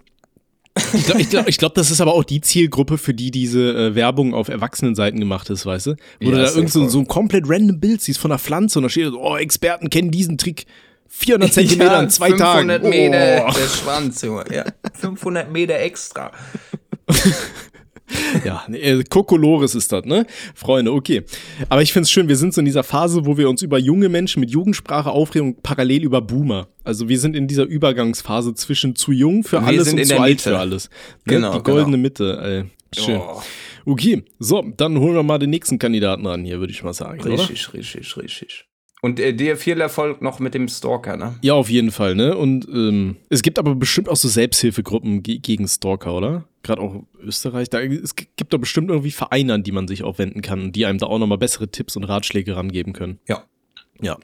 [0.93, 3.61] Ich glaube, ich glaub, ich glaub, das ist aber auch die Zielgruppe, für die diese
[3.75, 5.91] äh, Werbung auf Erwachsenenseiten gemacht ist, weißt du?
[6.21, 8.79] Wo Ja, du da irgend so, so ein komplett random Bild siehst von einer Pflanze
[8.79, 10.67] und da steht so, oh, Experten kennen diesen Trick.
[11.09, 12.91] 400 Zentimeter in zwei 500 Tagen.
[12.91, 13.53] Meter Oh.
[13.53, 14.45] der Schwanz, Junge.
[14.53, 14.65] Ja.
[14.95, 16.33] 500 Meter extra.
[18.45, 20.27] Ja, nee, äh, Kokolores ist das, ne?
[20.55, 21.23] Freunde, okay.
[21.69, 24.09] Aber ich find's schön, wir sind so in dieser Phase, wo wir uns über junge
[24.09, 26.69] Menschen mit Jugendsprache aufregen und parallel über Boomer.
[26.85, 30.31] Also wir sind in dieser Übergangsphase zwischen zu jung für Wir alles und zu alt
[30.37, 30.51] Mitte.
[30.51, 30.89] für alles.
[31.25, 31.35] Ne?
[31.35, 32.03] Genau, Die goldene genau.
[32.03, 32.65] Mitte, ey.
[33.05, 33.19] Schön.
[33.21, 33.43] Oh,
[33.89, 37.21] Okay, so, dann holen wir mal den nächsten Kandidaten ran hier, würde ich mal sagen,
[37.21, 37.31] oder?
[37.35, 38.65] richtig, richtig, richtig.
[39.01, 41.37] Und äh, dir viel Erfolg noch mit dem Stalker, ne?
[41.43, 42.37] Ja, auf jeden Fall, ne?
[42.37, 46.45] Und ähm, es gibt aber bestimmt auch so Selbsthilfegruppen ge gegen Stalker, oder?
[46.67, 47.71] Gerade auch Österreich.
[47.71, 50.85] Da, es gibt doch bestimmt irgendwie Vereine, an die man sich auch wenden kann, die
[50.85, 53.21] einem da auch nochmal bessere Tipps und Ratschläge rangeben können.
[53.29, 53.45] Ja.
[54.03, 54.19] Ja.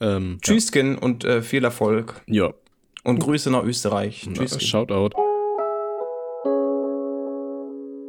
[0.00, 2.22] Ähm, Tschüsschen und äh, viel Erfolg.
[2.26, 2.52] Ja.
[3.04, 4.24] Und Grüße nach Österreich.
[4.24, 4.32] ja.
[4.32, 4.60] Tschüsschen.
[4.62, 5.10] Shoutout.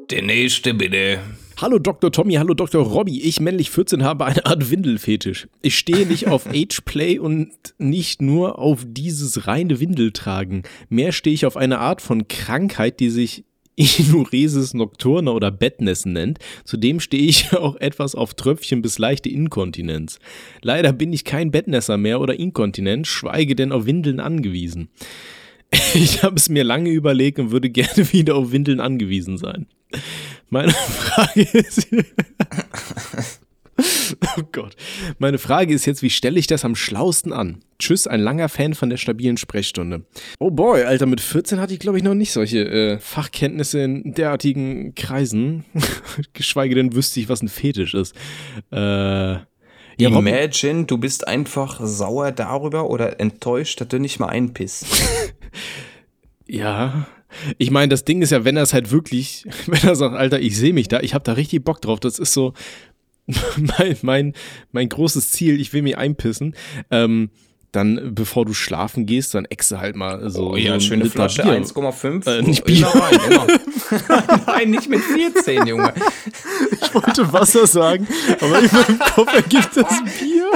[0.09, 1.19] Der nächste bitte.
[1.61, 2.11] Hallo Dr.
[2.11, 2.83] Tommy, hallo Dr.
[2.83, 3.21] Robby.
[3.21, 5.47] Ich, männlich 14, habe eine Art Windelfetisch.
[5.61, 10.63] Ich stehe nicht auf Ageplay und nicht nur auf dieses reine Windeltragen.
[10.89, 13.43] Mehr stehe ich auf eine Art von Krankheit, die sich
[13.77, 16.39] Inuresis nocturna oder Bettnässen nennt.
[16.65, 20.19] Zudem stehe ich auch etwas auf Tröpfchen bis leichte Inkontinenz.
[20.61, 24.89] Leider bin ich kein Bettnässer mehr oder inkontinent, schweige denn auf Windeln angewiesen.
[25.93, 29.67] Ich habe es mir lange überlegt und würde gerne wieder auf Windeln angewiesen sein.
[30.49, 31.87] Meine Frage ist.
[34.37, 34.75] Oh Gott.
[35.19, 37.63] Meine Frage ist jetzt, wie stelle ich das am schlausten an?
[37.79, 40.05] Tschüss, ein langer Fan von der stabilen Sprechstunde.
[40.39, 44.13] Oh boy, Alter, mit 14 hatte ich, glaube ich, noch nicht solche äh, Fachkenntnisse in
[44.13, 45.65] derartigen Kreisen.
[46.33, 48.15] Geschweige denn wüsste ich, was ein Fetisch ist.
[48.71, 49.37] Äh.
[49.99, 54.85] Ja, Imagine, du bist einfach sauer darüber oder enttäuscht, dass du nicht mal einpisst.
[56.47, 57.07] Ja.
[57.57, 60.39] Ich meine, das Ding ist ja, wenn er es halt wirklich, wenn er sagt, Alter,
[60.39, 62.53] ich sehe mich da, ich habe da richtig Bock drauf, das ist so
[63.57, 64.33] mein, mein,
[64.71, 66.55] mein großes Ziel, ich will mich einpissen.
[66.91, 67.29] Ähm,
[67.73, 70.51] dann, bevor du schlafen gehst, dann exe halt mal so.
[70.51, 71.61] Oh ja, so schöne Flasche, Bier.
[71.61, 72.25] 1,5.
[72.25, 73.47] Äh, nicht Immer rein, immer.
[74.47, 75.93] Nein, nicht mit 14, Junge.
[76.81, 78.07] Ich wollte Wasser sagen,
[78.39, 80.49] aber in meinem Kopf ergibt das Bier.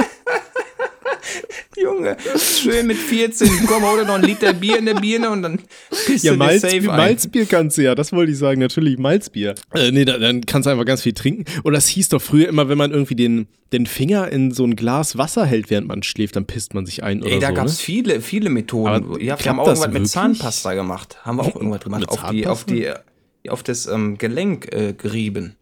[1.76, 3.48] Junge, schön mit 14.
[3.66, 5.58] Komm, hol dir noch ein Liter Bier in der Birne und dann
[6.06, 6.84] pisst Ja, du Malz, safe ein.
[6.84, 9.54] Malzbier kannst du ja, das wollte ich sagen, natürlich Malzbier.
[9.74, 11.44] Äh, nee, da, dann kannst du einfach ganz viel trinken.
[11.62, 14.76] Und das hieß doch früher immer, wenn man irgendwie den, den Finger in so ein
[14.76, 17.54] Glas Wasser hält, während man schläft, dann pisst man sich ein oder Ey, da so.
[17.54, 17.78] gab's ne?
[17.84, 18.88] viele, viele Methoden.
[18.92, 20.10] Aber ja, wir haben auch irgendwas mit wirklich?
[20.12, 21.18] Zahnpasta gemacht.
[21.24, 22.00] Haben wir auch irgendwas gemacht.
[22.00, 22.90] Mit Auf die, auf die,
[23.48, 25.56] auf das ähm, Gelenk äh, gerieben.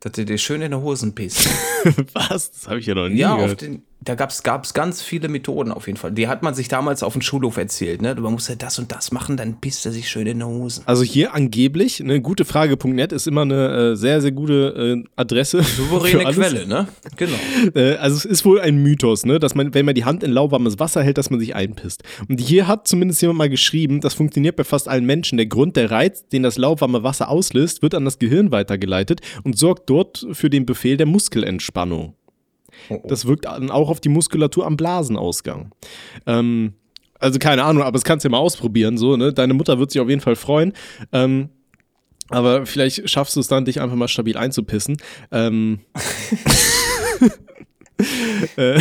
[0.00, 1.48] Dass du dir schön in die Hosen pisst.
[2.12, 2.50] Was?
[2.52, 3.62] Das habe ich ja noch nie Ja, auf gehört.
[3.62, 6.12] den, da gab's gab's ganz viele Methoden auf jeden Fall.
[6.12, 8.02] Die hat man sich damals auf dem Schulhof erzählt.
[8.02, 8.14] Ne?
[8.14, 10.82] Man muss ja das und das machen, dann pisst er sich schön in die Hosen.
[10.86, 15.62] Also hier angeblich, eine gute Frage.net ist immer eine äh, sehr, sehr gute äh, Adresse.
[15.62, 16.32] Souveräne.
[16.32, 16.88] Quelle, ne?
[17.16, 17.32] Genau.
[17.74, 20.30] Äh, also es ist wohl ein Mythos, ne, dass man, wenn man die Hand in
[20.30, 22.02] lauwarmes Wasser hält, dass man sich einpisst.
[22.28, 25.38] Und hier hat zumindest jemand mal geschrieben, das funktioniert bei fast allen Menschen.
[25.38, 29.56] Der Grund, der Reiz, den das lauwarme Wasser auslöst, wird an das Gehirn weitergeleitet und
[29.58, 32.14] sorgt dort für den Befehl der Muskelentspannung.
[32.88, 33.08] Oh, oh.
[33.08, 35.72] Das wirkt dann auch auf die Muskulatur am Blasenausgang.
[36.26, 36.74] Ähm,
[37.18, 39.32] also keine Ahnung, aber das kannst du ja mal ausprobieren, so, ne?
[39.32, 40.72] Deine Mutter wird sich auf jeden Fall freuen.
[41.12, 41.48] Ähm,
[42.28, 44.96] aber vielleicht schaffst du es dann, dich einfach mal stabil einzupissen.
[45.30, 45.80] Ähm,
[48.56, 48.80] äh,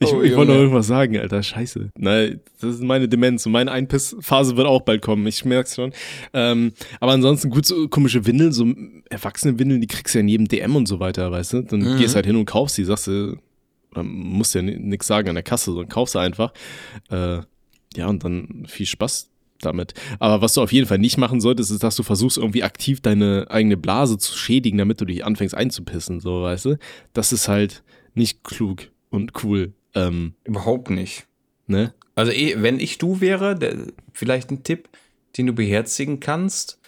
[0.00, 1.42] ich, Oh, ich wollte noch irgendwas sagen, Alter.
[1.42, 1.90] Scheiße.
[1.96, 5.26] Nein, das ist meine Demenz und meine Einpissphase wird auch bald kommen.
[5.26, 5.92] Ich merk's schon.
[6.32, 8.66] Ähm, aber ansonsten gut, so komische Windeln, so
[9.10, 11.62] Erwachsene-Windeln, die kriegst du ja in jedem DM und so weiter, weißt du?
[11.62, 11.96] Dann Mhm.
[11.98, 13.36] gehst halt hin und kaufst die, sagst du,
[13.92, 16.52] oder musst ja nichts sagen an der Kasse, sondern kaufst sie einfach.
[17.10, 17.40] Äh,
[17.96, 19.30] ja, und dann viel Spaß
[19.62, 19.94] damit.
[20.18, 23.00] Aber was du auf jeden Fall nicht machen solltest, ist, dass du versuchst, irgendwie aktiv
[23.00, 26.78] deine eigene Blase zu schädigen, damit du dich anfängst einzupissen, so, weißt du?
[27.14, 27.82] Das ist halt
[28.14, 29.72] nicht klug und cool.
[29.94, 31.26] Ähm, Überhaupt nicht.
[31.66, 31.92] ne?
[32.14, 33.74] Also eh, wenn ich du wäre, der,
[34.12, 34.88] vielleicht ein Tipp,
[35.36, 36.78] den du beherzigen kannst.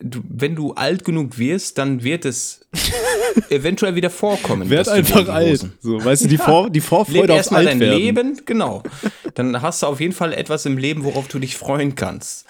[0.00, 2.64] Du, wenn du alt genug wirst, dann wird es
[3.50, 4.70] eventuell wieder vorkommen.
[4.70, 5.66] Werd einfach alt.
[5.80, 7.98] So, weißt du, die, Vor die Vorfreude aufs erstmal dein Altwerden.
[8.00, 8.84] Leben, genau.
[9.34, 12.46] Dann hast du auf jeden Fall etwas im Leben, worauf du dich freuen kannst.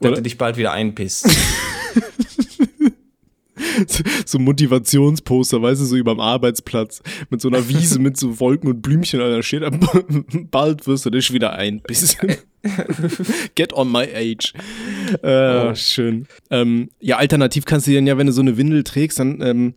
[0.00, 1.28] Dass Oder- du dich bald wieder einpisst.
[4.26, 8.82] so Motivationsposter, weißt du, so überm Arbeitsplatz mit so einer Wiese mit so Wolken und
[8.82, 9.70] Blümchen, da steht da,
[10.50, 11.80] bald wirst du dich wieder ein.
[11.80, 12.36] Bisschen.
[13.54, 14.52] Get on my age.
[15.22, 16.26] Äh, Schön.
[16.50, 19.74] Ähm, ja, alternativ kannst du dann ja, wenn du so eine Windel trägst, dann, ähm,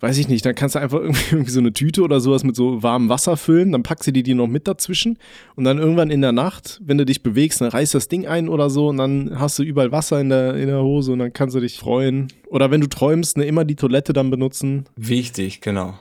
[0.00, 2.56] weiß ich nicht, dann kannst du einfach irgendwie, irgendwie so eine Tüte oder sowas mit
[2.56, 5.18] so warmem Wasser füllen, dann packst du die, die noch mit dazwischen
[5.56, 8.48] und dann irgendwann in der Nacht, wenn du dich bewegst, dann reißt das Ding ein
[8.48, 11.32] oder so und dann hast du überall Wasser in der, in der Hose und dann
[11.32, 12.28] kannst du dich freuen.
[12.48, 14.86] Oder wenn du träumst, ne, immer die Toilette dann benutzen.
[14.96, 15.98] Wichtig, genau.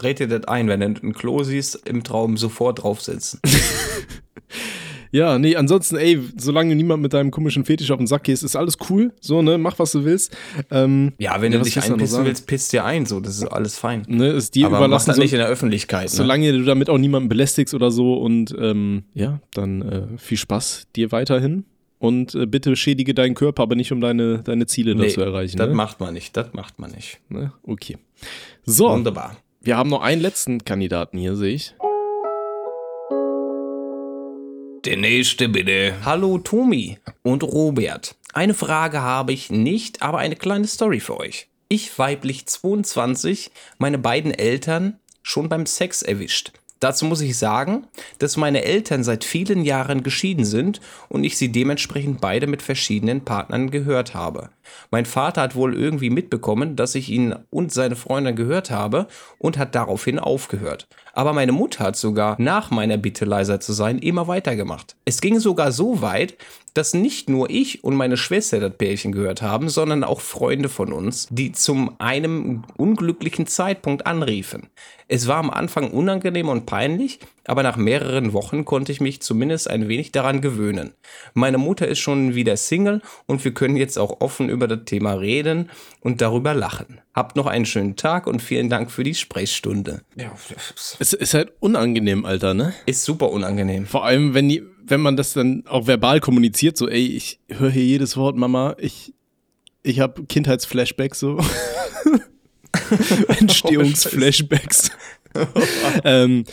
[0.00, 3.40] Red dir das ein, wenn du ein Klo siehst, im Traum sofort draufsetzen.
[5.12, 8.56] Ja, nee, ansonsten, ey, solange niemand mit deinem komischen Fetisch auf den Sack gehst, ist
[8.56, 9.12] alles cool.
[9.20, 10.34] So, ne, mach, was du willst.
[10.70, 13.78] Ähm, Ja, wenn Ja, du dich einpissen willst, pisst dir ein, so, das ist alles
[13.78, 14.04] fein.
[14.08, 16.04] ne, ist dir Aber mach überlassen, das so, nicht in der Öffentlichkeit.
[16.04, 16.08] Ne?
[16.08, 18.14] solange du damit auch niemanden belästigst oder so.
[18.14, 21.64] Und ähm, ja, dann äh, viel Spaß dir weiterhin.
[21.98, 25.20] Und äh, bitte schädige deinen Körper, aber nicht um deine, deine Ziele da Nee, zu
[25.20, 25.56] erreichen.
[25.58, 25.74] Das ne?
[25.74, 27.20] macht man nicht, das macht man nicht.
[27.28, 27.52] ne?
[27.64, 27.96] Okay.
[28.64, 29.36] So, Wunderbar.
[29.60, 31.74] wir haben noch einen letzten Kandidaten hier, sehe ich.
[34.84, 35.94] Der nächste bitte.
[36.04, 38.16] Hallo Tomi und Robert.
[38.32, 41.46] Eine Frage habe ich nicht, aber eine kleine Story für euch.
[41.68, 46.50] Ich weiblich 22, meine beiden Eltern schon beim Sex erwischt.
[46.80, 47.86] Dazu muss ich sagen,
[48.18, 53.24] dass meine Eltern seit vielen Jahren geschieden sind und ich sie dementsprechend beide mit verschiedenen
[53.24, 54.50] Partnern gehört habe.
[54.90, 59.06] Mein Vater hat wohl irgendwie mitbekommen, dass ich ihn und seine Freundin gehört habe
[59.38, 60.88] und hat daraufhin aufgehört.
[61.12, 64.96] Aber meine Mutter hat sogar nach meiner Bitte leiser zu sein immer weitergemacht.
[65.04, 66.36] Es ging sogar so weit,
[66.74, 70.92] dass nicht nur ich und meine Schwester das Pärchen gehört haben, sondern auch Freunde von
[70.92, 74.68] uns, die zum einem unglücklichen Zeitpunkt anriefen.
[75.08, 79.68] Es war am Anfang unangenehm und peinlich, aber nach mehreren Wochen konnte ich mich zumindest
[79.68, 80.94] ein wenig daran gewöhnen.
[81.34, 85.12] Meine Mutter ist schon wieder Single und wir können jetzt auch offen über das Thema
[85.12, 85.68] reden
[86.00, 87.02] und darüber lachen.
[87.14, 90.00] Habt noch einen schönen Tag und vielen Dank für die Sprechstunde.
[90.16, 90.32] Ja,
[90.98, 92.72] Es ist halt unangenehm, Alter, ne?
[92.86, 93.84] ist super unangenehm.
[93.86, 94.62] Vor allem, wenn, die,
[94.92, 98.76] wenn man das dann auch verbal kommuniziert, so, ey, ich höre hier jedes Wort, Mama,
[98.78, 99.14] ich,
[99.82, 101.38] ich habe Kindheitsflashbacks, so.
[103.38, 104.90] Entstehungsflashbacks.
[106.04, 106.44] ähm,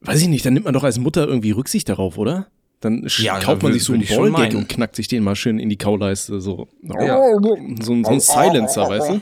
[0.00, 2.48] weiß ich nicht, dann nimmt man doch als Mutter irgendwie Rücksicht darauf, oder?
[2.80, 5.70] Dann Ja, kauft man sich so einen Ballgag und knackt sich den mal schön in
[5.70, 6.68] die Kauleiste, so.
[6.82, 7.38] Ja.
[7.40, 7.54] So,
[7.94, 9.20] ein- so ein Silencer, weißt du?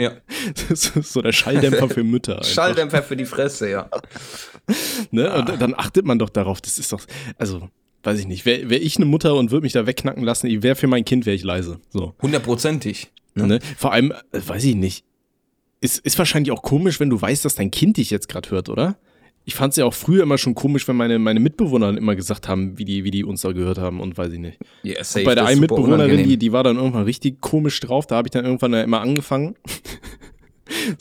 [0.00, 0.12] Ja.
[0.68, 2.38] Das ist so der Schalldämpfer für Mütter.
[2.38, 2.50] einfach.
[2.50, 3.90] Schalldämpfer für die Fresse, ja.
[5.10, 5.32] Ne?
[5.34, 6.60] Und dann achtet man doch darauf.
[6.60, 7.02] Das ist doch,
[7.38, 7.68] also,
[8.04, 8.46] weiß ich nicht.
[8.46, 11.04] Wäre wär ich eine Mutter und würde mich da wegknacken lassen, ich wäre für mein
[11.04, 11.80] Kind, wäre ich leise.
[11.90, 12.14] So.
[12.22, 13.10] Hundertprozentig.
[13.34, 13.58] Ne?
[13.76, 15.04] Vor allem, äh, weiß ich nicht.
[15.80, 18.68] Ist, ist wahrscheinlich auch komisch, wenn du weißt, dass dein Kind dich jetzt gerade hört,
[18.68, 18.96] oder?
[19.46, 22.48] Ich fand es ja auch früher immer schon komisch, wenn meine, meine Mitbewohner immer gesagt
[22.48, 24.58] haben, wie die, wie die uns da gehört haben und weiß ich nicht.
[24.82, 26.28] Und safe, bei der einen Mitbewohnerin, unangenehm.
[26.28, 29.02] die, die war dann irgendwann richtig komisch drauf, da habe ich dann irgendwann ja immer
[29.02, 29.56] angefangen.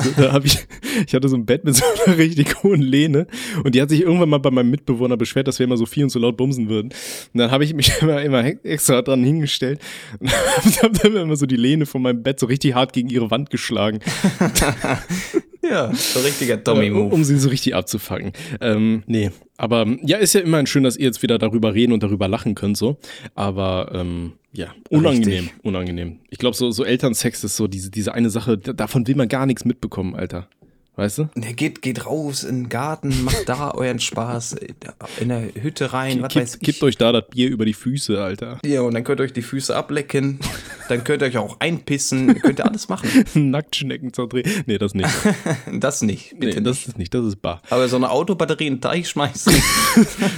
[0.01, 0.57] So, da hab ich,
[1.07, 3.28] ich hatte so ein Bett mit so einer richtig hohen Lehne
[3.64, 6.03] und die hat sich irgendwann mal bei meinem Mitbewohner beschwert, dass wir immer so viel
[6.03, 6.89] und so laut bumsen würden.
[7.34, 9.80] Und dann habe ich mich immer, immer extra dran hingestellt
[10.20, 10.32] und
[10.84, 13.49] habe dann immer so die Lehne von meinem Bett so richtig hart gegen ihre Wand
[13.49, 13.99] geschlagen,
[15.64, 18.34] Ja, so richtiger äh, um, um sie so richtig abzufangen.
[18.59, 22.03] Ähm, nee, aber ja, ist ja immerhin schön, dass ihr jetzt wieder darüber reden und
[22.03, 22.97] darüber lachen könnt, so.
[23.34, 25.64] Aber ähm, ja, unangenehm, Richtig.
[25.66, 26.20] unangenehm.
[26.30, 29.28] Ich glaube, so, so Elternsex ist so diese, diese eine Sache, da- davon will man
[29.28, 30.47] gar nichts mitbekommen, Alter.
[30.96, 31.30] Weißt du?
[31.36, 34.56] Der geht, geht raus in den Garten, macht da euren Spaß,
[35.20, 36.74] in der Hütte rein, was weiß Kippt, ich.
[36.76, 38.60] kippt euch da das Bier über die Füße, Alter.
[38.64, 40.39] Ja, und dann könnt ihr euch die Füße ablecken,
[40.89, 43.10] dann könnt ihr euch auch einpissen, könnt ihr alles machen.
[43.34, 44.48] Nacktschnecken zerdrehen.
[44.68, 45.10] Nee, das nicht.
[45.72, 46.88] Das nicht, Nee, bitte das nicht.
[46.89, 47.64] ist nicht, das ist bar.
[47.72, 49.52] Aber so eine Autobatterie in den Teich schmeißen,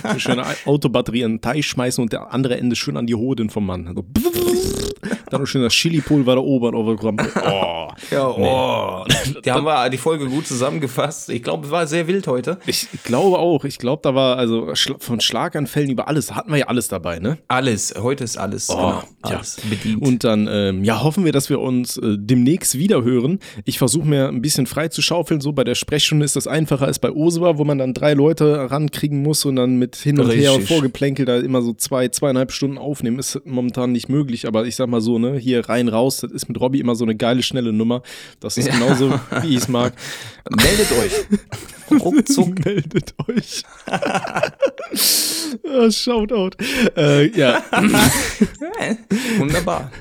[0.04, 3.50] Eine schöne Autobatterie in den Teich schmeißen und der andere Ende schön an die Hoden
[3.50, 3.92] vom Mann.
[3.94, 4.06] So.
[5.30, 7.90] Dann noch schön das Chili-Pulver da oben auf der Oh.
[8.12, 9.06] ja, oh.
[9.44, 11.30] Die haben wir die Folge gut zusammengefasst.
[11.30, 12.60] Ich glaube, es war sehr wild heute.
[12.66, 13.64] Ich glaube auch.
[13.66, 16.36] Ich glaube, da war also von Schlaganfällen über alles.
[16.36, 17.38] Hatten wir ja alles dabei, ne?
[17.48, 19.38] Alles, heute ist alles, genau, Oh, ja.
[19.38, 20.02] alles bedient.
[20.02, 23.40] Und dann, ähm, ja, hoffen wir, dass wir uns äh, demnächst wieder hören.
[23.64, 25.42] Ich versuche mir ein bisschen frei zu schaufeln.
[25.42, 28.70] So bei der Sprechstunde ist das einfacher als bei Osua, wo man dann drei Leute
[28.70, 30.76] rankriegen muss und dann mit hin und her und Richtig.
[30.76, 33.18] Vorgeplänkel da immer so zwei, zweieinhalb Stunden aufnehmen.
[33.18, 35.38] Ist momentan nicht möglich, aber ich sag mal so, so, ne?
[35.38, 38.02] Hier rein, raus, das ist mit Robby immer so eine geile, schnelle Nummer.
[38.40, 39.12] Das ist genauso,
[39.44, 39.94] wie ich es mag.
[40.50, 41.14] Meldet euch.
[42.04, 42.64] Ruckzuck.
[42.66, 43.64] Meldet euch.
[45.64, 46.52] oh, Shoutout.
[46.96, 47.64] Äh, ja.
[49.38, 49.92] Wunderbar.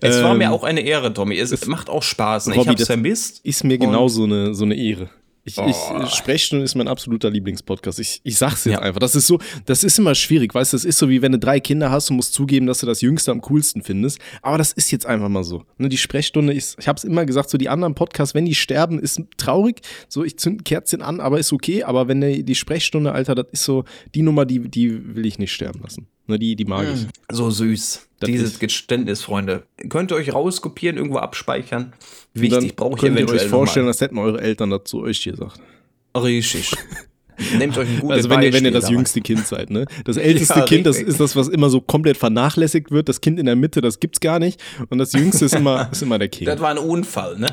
[0.00, 1.38] Es war Ähm, mir auch eine Ehre, Tommy.
[1.38, 2.46] Es macht auch Spaß.
[2.46, 2.54] Ne?
[2.54, 3.40] Ich Robby, hab's das- vermisst.
[3.44, 5.08] Ist mir genau so eine, so eine Ehre.
[5.48, 6.04] Ich, ich, Oh.
[6.06, 8.00] Sprechstunde ist mein absoluter Lieblingspodcast.
[8.00, 8.80] Ich, ich sag's jetzt Ja.
[8.80, 8.98] einfach.
[8.98, 11.38] Das ist so, das ist immer schwierig, weißt du, das ist so wie wenn du
[11.38, 14.18] drei Kinder hast und musst zugeben, dass du das Jüngste am coolsten findest.
[14.42, 15.62] Aber das ist jetzt einfach mal so.
[15.78, 18.98] Ne, die Sprechstunde ist, ich hab's immer gesagt, so die anderen Podcasts, wenn die sterben,
[18.98, 19.82] ist traurig.
[20.08, 21.84] So, ich zünd ein Kerzchen an, aber ist okay.
[21.84, 23.84] Aber wenn die, die Sprechstunde, Alter, das ist so
[24.16, 26.08] die Nummer, die, die will ich nicht sterben lassen.
[26.28, 27.06] Ne, die, die mag ich.
[27.30, 28.08] So süß.
[28.18, 29.64] Das Dieses ist- Geständnis, Freunde.
[29.88, 31.92] Könnt ihr euch rauskopieren, irgendwo abspeichern.
[32.34, 35.22] Wichtig, dann brauche ich könnt ihr eventuell euch vorstellen, das hätten eure Eltern dazu euch
[35.22, 35.60] gesagt.
[36.16, 36.72] Richtig.
[37.58, 38.94] Nehmt euch ein gutes Also wenn ihr, wenn ihr das dabei.
[38.94, 39.84] jüngste Kind seid, ne?
[40.06, 43.10] Das älteste Ja, Kind, das ist das, was immer so komplett vernachlässigt wird.
[43.10, 44.58] Das Kind in der Mitte, das gibt's gar nicht.
[44.88, 46.46] Und das jüngste ist immer, ist immer der King.
[46.46, 47.48] Das war ein Unfall, ne?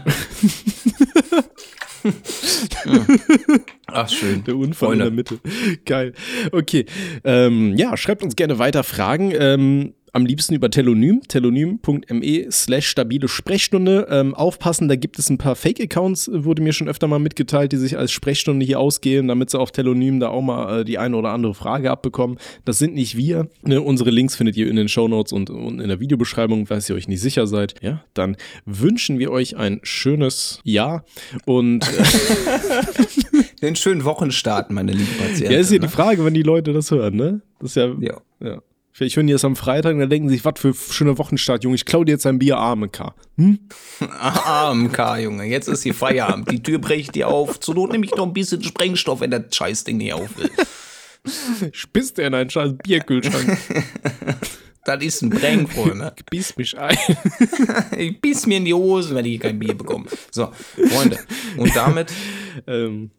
[3.88, 4.44] Ach, schön.
[4.44, 5.06] Der Unfall Freunde.
[5.08, 5.40] in der Mitte.
[5.86, 6.14] Geil.
[6.52, 6.86] Okay.
[7.24, 9.34] Ähm, ja, schreibt uns gerne weiter Fragen.
[9.38, 14.08] Ähm, am liebsten über Telonym, telonym.me slash stabile Sprechstunde.
[14.10, 17.72] Ähm, aufpassen, da gibt es ein paar Fake-Accounts, äh, wurde mir schon öfter mal mitgeteilt,
[17.72, 21.00] die sich als Sprechstunde hier ausgeben, damit sie auf Telonym da auch mal äh, die
[21.00, 22.38] eine oder andere Frage abbekommen.
[22.64, 23.50] Das sind nicht wir.
[23.64, 23.82] Ne?
[23.82, 27.08] Unsere Links findet ihr in den Shownotes und, und in der Videobeschreibung, falls ihr euch
[27.08, 27.76] nicht sicher seid.
[27.82, 31.04] Ja, dann wünschen wir euch ein schönes Jahr
[31.46, 32.04] und äh,
[33.64, 35.54] Den schönen Wochenstart, meine lieben Patienten.
[35.54, 35.88] Ja, ist ja ne?
[35.88, 37.42] die Frage, wenn die Leute das hören, ne?
[37.60, 37.96] Das ist ja.
[38.00, 38.22] Ja.
[38.42, 38.62] ja.
[38.96, 41.76] Vielleicht hören die das am Freitag und dann denken sich, was für schöner Wochenstart, Junge.
[41.76, 43.16] Ich klau dir jetzt ein Bier arme K.
[43.38, 43.58] Hm?
[44.00, 45.46] AMK, Junge.
[45.46, 46.52] Jetzt ist hier Feierabend.
[46.52, 47.60] Die Tür brecht dir auf.
[47.60, 50.52] Zur Not nehme ich noch ein bisschen Sprengstoff, wenn das Scheißding nicht auf will.
[51.74, 53.58] Spisst er in einen scheiß Bierkühlschrank.
[54.86, 56.14] Das ist ein Breng, Freunde.
[56.30, 56.98] Biss mich ein.
[57.98, 60.08] Ich biss mir in die Hose, wenn ich kein Bier bekomme.
[60.30, 61.20] So, Freunde.
[61.56, 62.12] Und damit
[62.68, 63.12] ähm,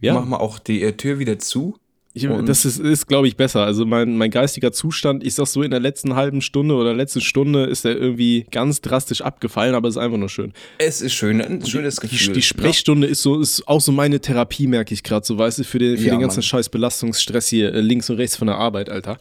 [0.00, 1.78] ja, machen wir auch die äh, Tür wieder zu.
[2.14, 3.64] Ich, das ist, ist glaube ich, besser.
[3.64, 7.20] Also mein, mein geistiger Zustand, ich sag so, in der letzten halben Stunde oder letzten
[7.22, 10.52] Stunde ist der irgendwie ganz drastisch abgefallen, aber es ist einfach nur schön.
[10.78, 12.34] Es ist schön, ein schönes Die, Gefühl.
[12.34, 15.64] die Sprechstunde ist so, ist auch so meine Therapie, merke ich gerade so, weißt du,
[15.64, 16.42] für den, für Ja, den ganzen Mann.
[16.42, 19.18] scheiß Belastungsstress hier äh, links und rechts von der Arbeit, Alter.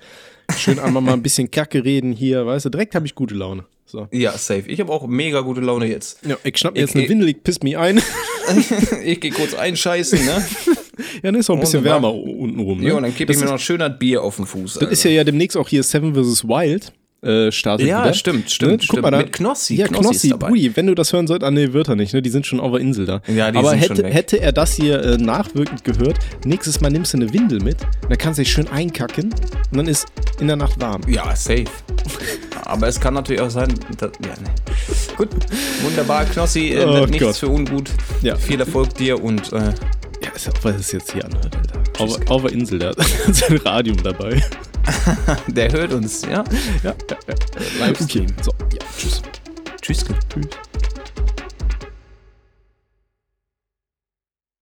[0.58, 3.64] Schön einmal mal ein bisschen Kacke reden hier, weißt du, direkt habe ich gute Laune.
[3.86, 4.08] So.
[4.12, 4.64] Ja, safe.
[4.68, 6.26] Ich habe auch mega gute Laune jetzt.
[6.26, 8.02] Ja, ich schnapp mir Ich- jetzt eine Windel, ich piss mich ein.
[9.06, 10.46] ich gehe kurz einscheißen, ne?
[11.16, 12.80] ja, dann ist auch ein bisschen wärmer unten rum.
[12.80, 12.88] Ne?
[12.90, 14.76] Ja, und dann gebe ich mir noch schön das Bier auf den Fuß.
[14.80, 16.44] das ist ja, ja demnächst auch hier Seven vs.
[16.48, 16.94] Wild.
[17.24, 18.16] Äh, startet Ja, wieder.
[18.16, 18.78] stimmt, stimmt, Ne?
[18.80, 19.02] Guck stimmt.
[19.04, 19.18] mal da.
[19.20, 19.76] Mit Knossi.
[19.76, 20.48] Ja, Knossi Knossi, dabei.
[20.48, 22.22] Brudi, wenn du das hören sollst, ah nee, wird er nicht, ne?
[22.24, 23.22] Die sind schon auf der Insel da.
[23.28, 24.14] Ja, die Aber sind schon hätte, weg.
[24.16, 27.78] hätte er das hier äh, nachwirkend gehört, nächstes Mal nimmst du eine Windel mit,
[28.10, 29.26] dann kannst du dich schön einkacken
[29.72, 30.08] und dann ist
[30.40, 31.02] in der Nacht warm.
[31.08, 31.66] Ja, safe.
[32.66, 34.50] Aber es kann natürlich auch sein, dass, ja, ne.
[35.16, 35.30] Gut,
[35.84, 37.36] wunderbar, Knossi, äh, Oh nichts Gott.
[37.36, 37.92] für ungut.
[38.24, 38.36] Ja.
[38.36, 39.74] Viel Erfolg dir und äh,
[40.46, 41.82] Ja auch, was es jetzt hier anhört, Alter.
[42.00, 42.98] Auf, auf der Insel, der hat
[43.32, 44.42] sein Radium dabei.
[45.48, 46.44] der hört uns, ja?
[46.84, 47.86] Ja, ja, ja.
[47.86, 48.26] Livestream.
[48.26, 49.22] Okay, so, ja, tschüss.
[49.82, 50.06] Tschüss.
[50.06, 50.91] Tschüss.